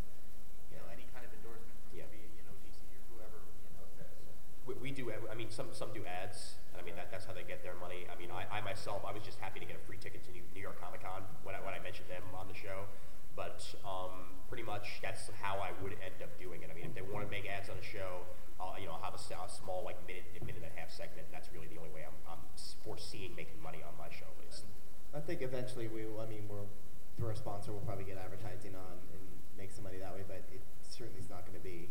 [0.74, 2.10] you know, any kind of endorsement from Yeah.
[2.10, 3.86] be it, you know, DC or whoever, you know.
[4.66, 5.14] we, we do.
[5.30, 6.58] I mean, some some do ads.
[6.74, 8.10] I mean, that, that's how they get their money.
[8.10, 10.30] I mean, I, I myself, I was just happy to get a free ticket to
[10.34, 12.90] New, New York Comic Con when I when I mentioned them on the show.
[13.38, 16.70] But um, pretty much that's how I would end up doing it.
[16.70, 18.26] I mean, if they want to make ads on a show,
[18.58, 20.90] I'll, you know, I'll have a, s- a small like minute minute and a half
[20.90, 21.30] segment.
[21.30, 22.42] And that's really the only way I'm, I'm
[22.82, 24.26] foreseeing making money on my show.
[24.26, 24.66] At least.
[25.14, 26.66] I think eventually we, will- I mean, we're
[27.14, 29.22] through our sponsor, we'll probably get advertising on and
[29.54, 30.26] make some money that way.
[30.26, 31.90] But it certainly is not going to be,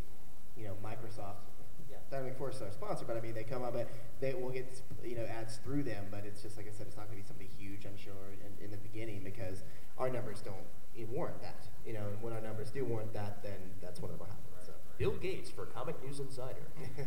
[0.60, 1.48] you know, Microsoft
[1.88, 3.88] Yeah, Dynamic Force is our sponsor, but I mean, they come up and
[4.20, 4.68] they will get
[5.04, 7.24] you know ads through them, but it's just like I said, it's not going to
[7.24, 9.64] be something huge, I'm sure, in, in the beginning because
[9.98, 10.56] our numbers don't
[10.96, 11.66] even warrant that.
[11.86, 14.66] You know, and when our numbers do warrant that, then that's whatever happens.
[14.66, 14.72] So.
[14.98, 16.68] Bill Gates for Comic News Insider.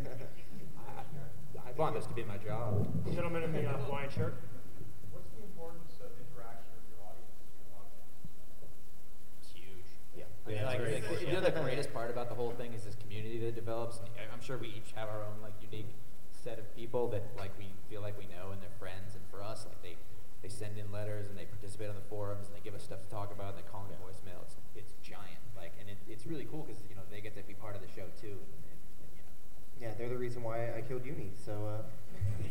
[1.67, 2.87] I want this to be my job.
[3.15, 4.35] Gentleman in the uh, Hawaiian shirt.
[5.13, 8.11] What's the importance of interaction with your audience in your podcast?
[9.41, 9.89] It's huge.
[10.17, 10.25] Yeah.
[10.27, 12.73] I mean, Yeah, like, like, very- you know, the greatest part about the whole thing
[12.75, 13.99] is this community that develops.
[13.99, 15.89] And I'm sure we each have our own like unique
[16.33, 19.15] set of people that like we feel like we know and they're friends.
[19.15, 19.97] And for us, like they
[20.43, 23.01] they send in letters and they participate on the forums and they give us stuff
[23.03, 24.41] to talk about and they call in voicemail.
[24.43, 25.43] It's it's giant.
[25.57, 27.83] Like, and it, it's really cool because you know they get to be part of
[27.83, 28.39] the show too.
[28.39, 29.35] And, and, and, you know.
[29.81, 31.33] Yeah, they're the reason why I killed Uni.
[31.45, 31.53] So.
[31.67, 31.83] Uh,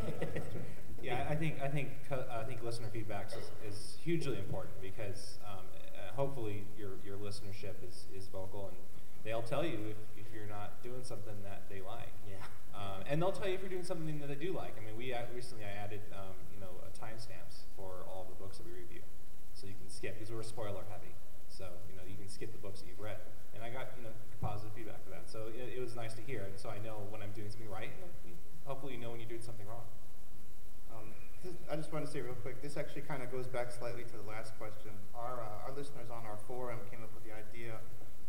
[1.02, 5.64] Yeah, I think I think I think listener feedback is, is hugely important because um,
[5.95, 8.78] uh, hopefully your your listenership is, is vocal and
[9.24, 12.11] they'll tell you if, if you're not doing something that they like.
[12.28, 12.36] Yeah.
[12.76, 14.76] Um, and they'll tell you if you're doing something that they do like.
[14.80, 18.35] I mean, we uh, recently I added um, you know uh, timestamps for all the
[18.35, 19.01] books that we review,
[19.56, 21.15] so you can skip because we're spoiler heavy.
[21.47, 23.23] So you know you can skip the books that you've read,
[23.56, 25.31] and I got you know positive feedback for that.
[25.31, 27.72] So it, it was nice to hear, and so I know when I'm doing something
[27.72, 27.91] right.
[28.03, 28.35] And
[28.68, 29.88] hopefully, you know when you're doing something wrong.
[30.93, 33.72] Um, this, I just want to say real quick, this actually kind of goes back
[33.72, 34.91] slightly to the last question.
[35.15, 37.80] Our, uh, our listeners on our forum came up with the idea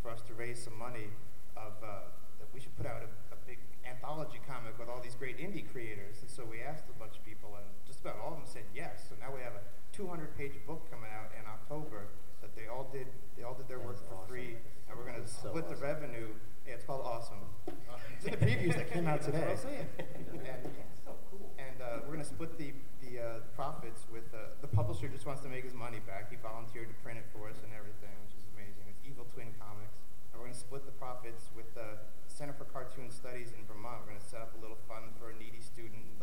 [0.03, 1.13] for us to raise some money
[1.57, 2.09] of uh,
[2.41, 5.67] that we should put out a, a big anthology comic with all these great indie
[5.69, 6.23] creators.
[6.23, 7.67] And so we asked a bunch of people, and
[8.01, 9.05] just about all of them said yes.
[9.09, 12.09] So now we have a 200-page book coming out in October
[12.41, 13.05] that they all did.
[13.37, 14.57] They all did their work for free,
[14.89, 16.33] and we're going to So split the revenue.
[16.65, 17.45] Yeah, it's called Awesome.
[18.21, 19.41] It's in the previews that came out today.
[19.49, 20.45] That's what I'm saying.
[20.45, 20.61] And,
[21.01, 21.49] so cool.
[21.57, 25.09] and uh, we're going to split the the uh, profits with uh, the publisher.
[25.09, 26.29] Just wants to make his money back.
[26.29, 28.93] He volunteered to print it for us and everything, which is amazing.
[28.93, 31.97] It's Evil Twin Comics, and we're going to split the profits with the
[32.29, 34.05] Center for Cartoon Studies in Vermont.
[34.05, 36.20] We're going to set up a little fund for a needy student.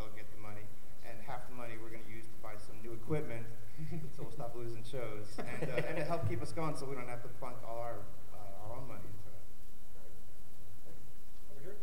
[1.10, 3.46] And half the money we're going to use to buy some new equipment,
[4.16, 6.96] so we'll stop losing shows, and uh, and to help keep us going, so we
[6.96, 8.00] don't have to plunk all our
[8.34, 9.42] uh, our own money into it.
[11.52, 11.78] Over here.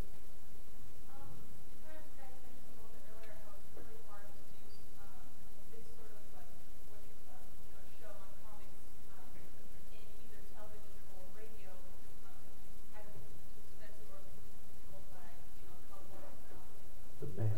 [17.21, 17.51] The man.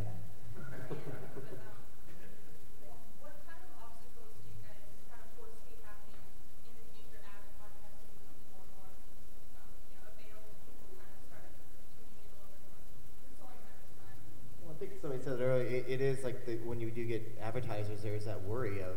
[14.62, 15.66] Well, I think somebody said it earlier.
[15.66, 18.96] It, it is like the, when you do get advertisers, there's that worry of,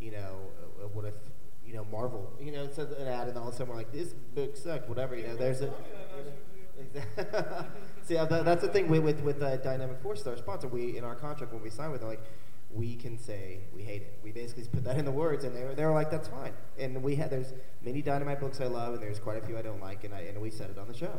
[0.00, 0.50] you know,
[0.82, 1.14] uh, what if,
[1.66, 3.92] you know, Marvel, you know, says an ad, and all of a sudden we're like,
[3.92, 5.16] this book sucked, whatever.
[5.16, 5.70] You know, there's
[7.18, 7.66] a.
[8.02, 10.68] See, uh, that's the thing with with, with uh, Dynamic Force, our sponsor.
[10.68, 12.22] We in our contract when we sign with them, like,
[12.74, 14.18] we can say we hate it.
[14.22, 16.52] We basically put that in the words, and they were, they were like, that's fine.
[16.78, 17.52] And we had there's
[17.82, 20.20] many Dynamite books I love, and there's quite a few I don't like, and I
[20.20, 21.12] and we said it on the show,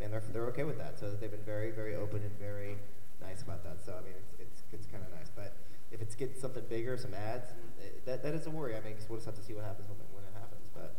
[0.00, 0.98] and they're they're okay with that.
[0.98, 2.76] So they've been very very open and very
[3.20, 3.84] nice about that.
[3.84, 5.30] So I mean, it's it's it's kind of nice.
[5.34, 5.52] But
[5.92, 7.50] if it's get something bigger, some ads,
[7.82, 8.76] eh, that that is a worry.
[8.76, 10.68] I mean, 'cause we'll just have to see what happens when it, when it happens.
[10.74, 10.94] But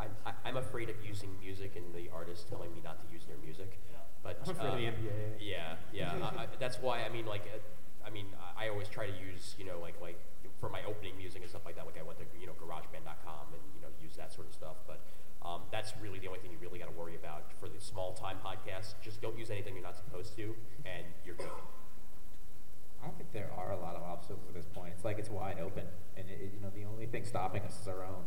[0.00, 3.24] I'm, I- I'm afraid of using music and the artist telling me not to use
[3.26, 3.78] their music.
[4.22, 5.14] But I'm afraid of the NBA.
[5.40, 6.12] Yeah, yeah.
[6.36, 7.58] I, I, that's why I mean, like, uh,
[8.06, 8.26] I mean,
[8.56, 10.18] I, I always try to use, you know, like, like
[10.60, 11.86] for my opening music and stuff like that.
[11.86, 14.76] Like, I went to, you know, GarageBand.com and you know use that sort of stuff.
[14.86, 15.00] But
[15.46, 18.12] um, that's really the only thing you really got to worry about for the small
[18.12, 18.94] time podcasts.
[19.02, 20.54] Just don't use anything you're not supposed to,
[20.84, 21.46] and you're good.
[23.02, 24.92] I don't think there are a lot of obstacles at this point.
[24.96, 25.84] It's like it's wide open,
[26.16, 28.24] and it, it- you know the only thing stopping us is our own.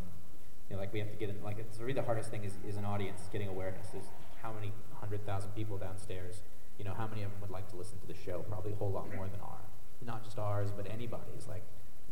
[0.72, 1.44] You know, like we have to get in.
[1.44, 3.88] Like it's really the hardest thing is, is an audience getting awareness.
[3.88, 4.06] Is
[4.42, 6.44] how many hundred thousand people downstairs.
[6.80, 8.46] You know, how many of them would like to listen to the show?
[8.48, 9.60] Probably a whole lot more than our,
[10.02, 11.46] not just ours, but anybody's.
[11.50, 11.64] Like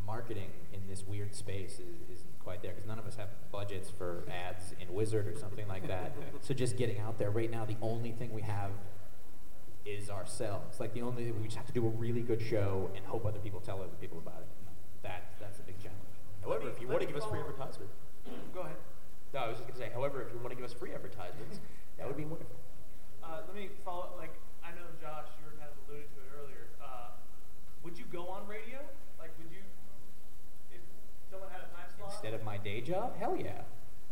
[0.06, 3.90] marketing in this weird space is, isn't quite there because none of us have budgets
[3.90, 6.12] for ads in Wizard or something like that.
[6.42, 8.72] so just getting out there right now, the only thing we have
[9.86, 10.82] is ourselves.
[10.82, 13.40] Like the only we just have to do a really good show and hope other
[13.40, 14.48] people tell other people about it.
[15.04, 15.96] That that's a big challenge.
[16.44, 17.90] However, if you want to give us free advertisement,
[18.54, 18.78] Go ahead.
[19.34, 19.92] no, I was just going to say.
[19.94, 21.60] However, if you want to give us free advertisements,
[21.98, 22.56] that would be wonderful.
[23.24, 24.10] Uh, let me follow.
[24.18, 24.34] Like
[24.64, 26.66] I know Josh, you were kind of alluding to it earlier.
[26.82, 27.14] Uh,
[27.84, 28.80] would you go on radio?
[29.20, 29.62] Like, would you,
[30.72, 30.82] if
[31.30, 32.12] someone had a time slot?
[32.14, 33.62] Instead of my day job, hell yeah.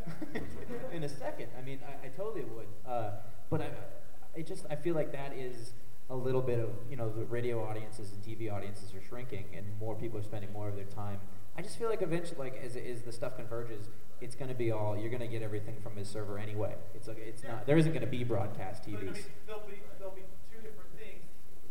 [0.94, 1.50] In a second.
[1.58, 2.68] I mean, I, I totally would.
[2.88, 3.12] Uh,
[3.50, 3.70] but I,
[4.38, 5.74] I just I feel like that is
[6.10, 9.66] a little bit of you know the radio audiences and TV audiences are shrinking, and
[9.80, 11.20] more people are spending more of their time.
[11.58, 13.88] I just feel like eventually, like as, as the stuff converges,
[14.22, 16.76] it's going to be all you're going to get everything from his server anyway.
[16.94, 19.14] It's like it's not there isn't going to be broadcast But, I TVs.
[19.14, 20.22] mean, there'll be there'll be
[20.54, 21.24] two different things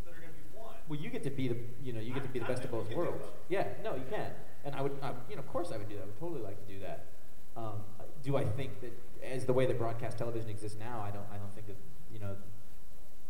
[0.05, 0.75] that are going to be one.
[0.89, 2.71] Well, you get to be the you know you get to be the best of
[2.71, 3.23] both worlds.
[3.47, 4.31] Yeah, no, you can,
[4.65, 6.03] and I would I, you know of course I would do that.
[6.03, 7.05] I would totally like to do that.
[7.55, 7.81] Um,
[8.23, 8.91] do I think that
[9.23, 11.77] as the way that broadcast television exists now, I don't I don't think that
[12.11, 12.35] you know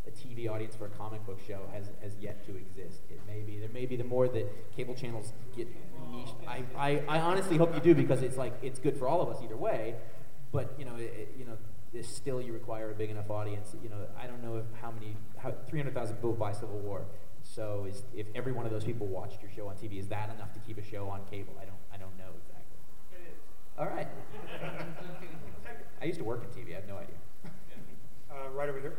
[0.07, 3.01] a TV audience for a comic book show has, has yet to exist.
[3.09, 5.67] It may be there may be the more that cable channels get
[6.11, 6.29] niche.
[6.47, 9.29] I, I, I honestly hope you do because it's like it's good for all of
[9.29, 9.95] us either way.
[10.51, 11.57] But you know it, it- you know
[11.93, 13.75] this still you require a big enough audience.
[13.83, 17.05] You know I don't know if how many how 300,000 people buy Civil War.
[17.43, 20.29] So is, if every one of those people watched your show on TV, is that
[20.35, 21.53] enough to keep a show on cable?
[21.61, 22.77] I don't I don't know exactly.
[23.13, 23.39] It is.
[23.79, 24.07] All right.
[26.01, 26.71] I used to work in TV.
[26.73, 27.15] I have no idea.
[28.29, 28.93] Uh, right over here.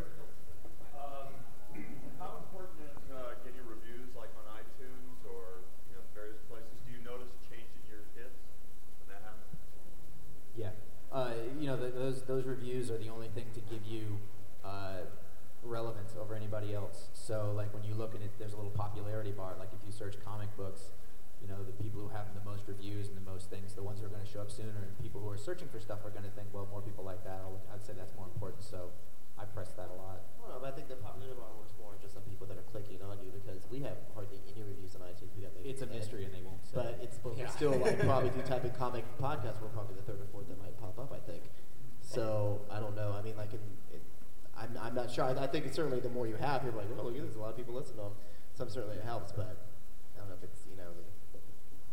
[0.98, 1.30] Um,
[2.18, 6.74] how important is uh, getting reviews like on iTunes or you know various places?
[6.88, 8.34] Do you notice a change in your hits
[9.04, 9.52] when that happens?
[10.56, 10.72] Yeah.
[11.10, 14.18] Uh, you know, th those those reviews are the only thing to give you
[14.64, 15.00] uh,
[15.62, 17.08] relevance over anybody else.
[17.14, 19.56] So, like when you look at it, there's a little popularity bar.
[19.58, 20.92] Like if you search comic books,
[21.40, 24.00] you know, the people who have the most reviews and the most things, the ones
[24.00, 26.10] who are going to show up sooner, and people who are searching for stuff are
[26.10, 27.40] going to think, well, more people like that.
[27.40, 28.62] I'll, I'd say that's more important.
[28.62, 28.92] So,
[29.38, 30.20] I press that a lot.
[30.42, 32.66] Well, but I think the popularity bar works more on just some people that are
[32.74, 35.30] clicking on you because we have hardly any reviews on iTunes.
[35.38, 36.74] We got maybe It's a mystery, and they won't say.
[36.74, 37.44] But it's but Yeah.
[37.46, 40.26] we're still like probably if you type in comic podcast, we're probably the third or
[40.32, 41.12] fourth that might pop up.
[41.14, 41.46] I think.
[42.02, 43.12] So I don't know.
[43.12, 43.60] I mean, like, in,
[43.92, 44.02] it,
[44.56, 45.24] I'm I'm not sure.
[45.28, 47.36] I, I think it's certainly the more you have, you're like, oh, look at this.
[47.36, 48.16] A lot of people listening to them.
[48.56, 49.54] Some certainly it helps, but
[50.16, 51.38] I don't know if it's you know the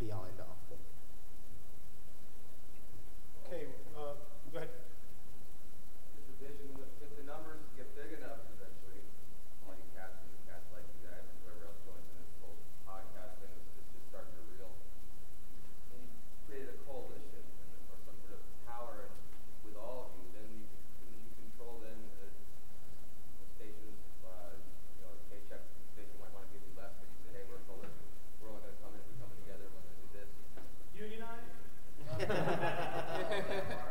[0.04, 0.56] be all end all.
[3.46, 4.18] Okay, uh,
[4.52, 4.70] go ahead.
[6.18, 9.06] Is the vision if the numbers get big enough eventually,
[9.64, 12.58] all you cats and cats like you guys and whoever else joins in this whole
[12.90, 14.74] podcast thing is is just starting to reel.
[15.94, 16.18] And you
[16.50, 19.14] create a coalition and, or some sort of power
[19.62, 24.58] with all of you, then you can, then you control then a, a station's uh,
[24.58, 25.62] you know a paycheck.
[25.62, 28.04] The station might want to give you less, but you say, hey, we're a coalition.
[28.42, 29.70] We're only going to come in if we come together.
[29.70, 30.32] We're going to do this.
[30.98, 31.46] Unionize?
[32.16, 32.24] Or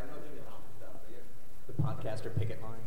[0.08, 1.20] no Jimmy Hoffa stuff, but yeah.
[1.68, 2.80] The podcaster picket line.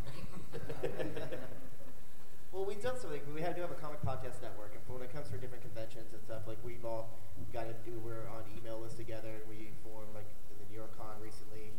[2.51, 3.21] Well, we've done something.
[3.35, 5.61] We have, do have a comic podcast network, and for when it comes for different
[5.61, 7.13] conventions and stuff, like we've all
[7.53, 7.99] got to do.
[8.03, 10.25] We're on email list together, and we formed like
[10.57, 11.69] the New York Con recently.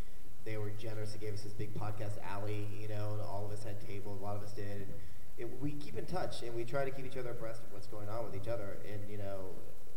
[0.45, 3.51] They were generous and gave us this big podcast alley, you know, and all of
[3.51, 4.21] us had tables.
[4.21, 4.87] A lot of us did.
[4.87, 4.93] And
[5.37, 7.89] it, we keep in touch, and we try to keep each other abreast of what's
[7.89, 8.79] going on with each other.
[8.87, 9.51] And you know,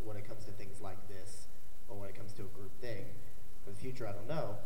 [0.03, 1.45] when it comes to things like this,
[1.89, 3.05] or when it comes to a group thing,
[3.63, 4.57] for the future, I don't know.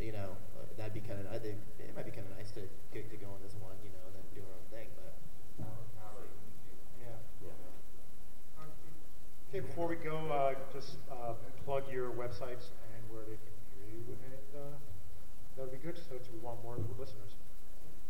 [0.00, 1.32] You know, uh, that'd be kind of.
[1.32, 2.60] I think it might be kind of nice to
[2.92, 4.88] get to go on this one, you know, and then do our own thing.
[4.96, 5.16] But
[7.00, 7.16] yeah.
[9.48, 11.34] Okay, before we go, uh, just uh,
[11.64, 14.76] plug your websites and where they can hear you, and uh,
[15.56, 15.96] that would be good.
[15.96, 17.38] So we want more listeners.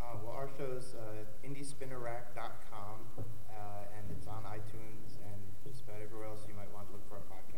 [0.01, 6.28] Uh, well, our show's uh, indiespinnerrack.com, uh, and it's on iTunes and just about everywhere
[6.28, 7.53] else you might want to look for a podcast.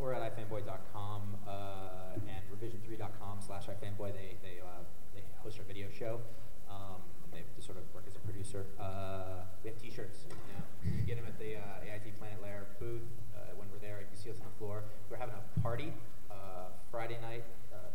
[0.00, 4.12] We're at ifanboy.com uh, and revision3.com slash ifanboy.
[4.12, 4.82] They, they, uh,
[5.14, 6.20] they host our video show.
[6.68, 7.00] Um,
[7.32, 8.66] they just sort of work as a producer.
[8.78, 10.26] Uh, we have t-shirts.
[10.28, 13.06] You, know, you get them at the uh, AIT Planet Lar booth.
[13.34, 14.82] Uh, when we're there, you can see us on the floor.
[15.10, 15.92] We're having a party
[16.30, 17.44] uh, Friday night,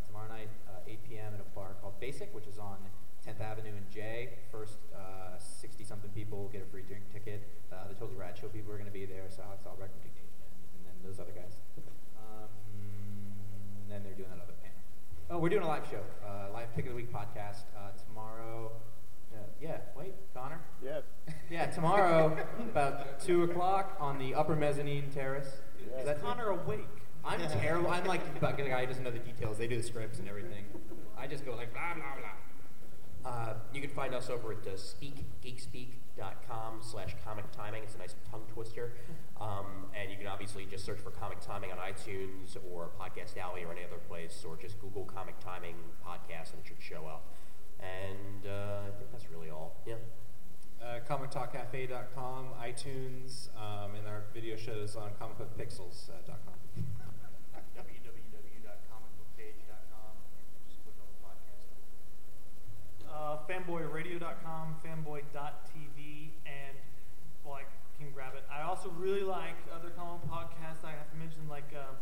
[0.06, 1.34] tomorrow night, uh, 8 p.m.
[1.34, 2.78] at a bar called Basic, which is on
[3.26, 4.30] 10th Avenue and J.
[4.50, 4.78] First
[5.38, 7.46] 60-something people get a free drink ticket.
[7.70, 10.14] The Totally Rad Show people are going to be there, so Alex Albrecht and Dick
[10.18, 10.40] Nation,
[10.78, 11.52] and then those other guys.
[12.18, 12.48] Um,
[13.88, 14.78] then they're doing that other panel.
[15.30, 18.70] Oh, we're doing a live show, uh, live pick of the week podcast uh, tomorrow.
[19.32, 20.60] Uh, yeah, wait, Connor.
[20.82, 21.02] Yes.
[21.50, 25.48] Yeah, tomorrow about two o'clock on the upper mezzanine terrace.
[25.98, 26.86] Is that Connor awake?
[27.24, 27.90] I'm terrible.
[27.90, 29.58] I'm like the guy who doesn't know the details.
[29.58, 30.64] They do the scripts and everything.
[31.18, 32.30] I just go like blah blah blah.
[33.24, 37.82] Uh, you can find us over at uh, speakgeekspeak.com slash comic timing.
[37.82, 38.92] It's a nice tongue twister.
[39.40, 43.64] Um, and you can obviously just search for comic timing on iTunes or Podcast Alley
[43.64, 45.76] or any other place, or just Google comic timing
[46.06, 47.24] podcast and it should show up.
[47.80, 49.76] And uh, I think that's really all.
[49.86, 49.94] Yeah.
[50.82, 56.56] Uh, ComicTalkCafe.com, iTunes, um, and our video shows on comicbookpixels.com.
[57.76, 60.14] www.comicbookpage.com.
[60.68, 61.68] Just click on the podcast.
[63.12, 66.76] Uh, fanboyradio.com, fanboy.tv, and
[67.46, 67.68] like
[68.00, 68.44] can grab it.
[68.50, 70.84] I also really like other common podcasts.
[70.84, 71.96] I have to mention like um,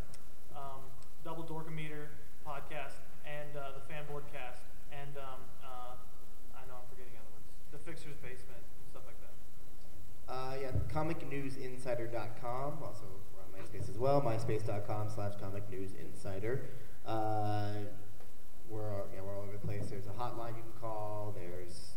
[0.55, 0.81] um,
[1.25, 2.07] Double Dorkometer
[2.47, 2.95] podcast
[3.27, 4.63] and uh, the Fanboardcast,
[4.95, 5.99] and um, uh,
[6.55, 7.45] I know I'm forgetting other ones.
[7.71, 9.35] The Fixer's Basement, stuff like that.
[10.31, 12.79] Uh, yeah, comicnewsinsider.com.
[12.81, 13.03] Also,
[13.35, 14.21] we're on MySpace as well.
[14.21, 16.61] MySpace.com slash comicnewsinsider.
[18.69, 19.87] Uh, we're, all- yeah, we're all over the place.
[19.89, 21.33] There's a hotline you can call.
[21.37, 21.91] There's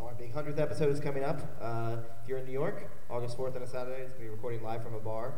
[0.00, 1.40] our big 100th episode is coming up.
[1.60, 4.28] Uh, if you're in New York, August 4th on a Saturday, it's going to be
[4.28, 5.34] recording live from a bar.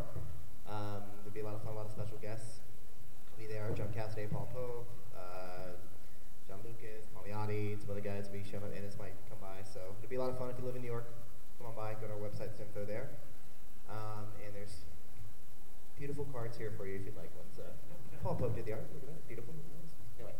[0.68, 2.60] Um, there'll be a lot of fun, a lot of special guests.
[3.32, 3.70] I'll be there.
[3.76, 5.74] John Cassaday, Paul Pope, uh,
[6.48, 8.70] John Lucas, Palmiotti, some other guys will be showing up.
[8.76, 9.62] Ennis might come by.
[9.62, 11.06] So it'll be a lot of fun if you live in New York.
[11.58, 11.94] Come on by.
[12.00, 12.50] Go to our website.
[12.54, 13.10] There's info there.
[13.90, 14.82] Um, and there's
[15.98, 17.46] beautiful cards here for you if you'd like one.
[17.58, 17.70] Uh,
[18.22, 18.86] Paul Pope did the art.
[18.94, 19.28] Look at that.
[19.28, 19.54] Beautiful.
[20.18, 20.34] Anyway.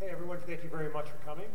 [0.00, 1.46] Okay, everyone, thank you very much for coming.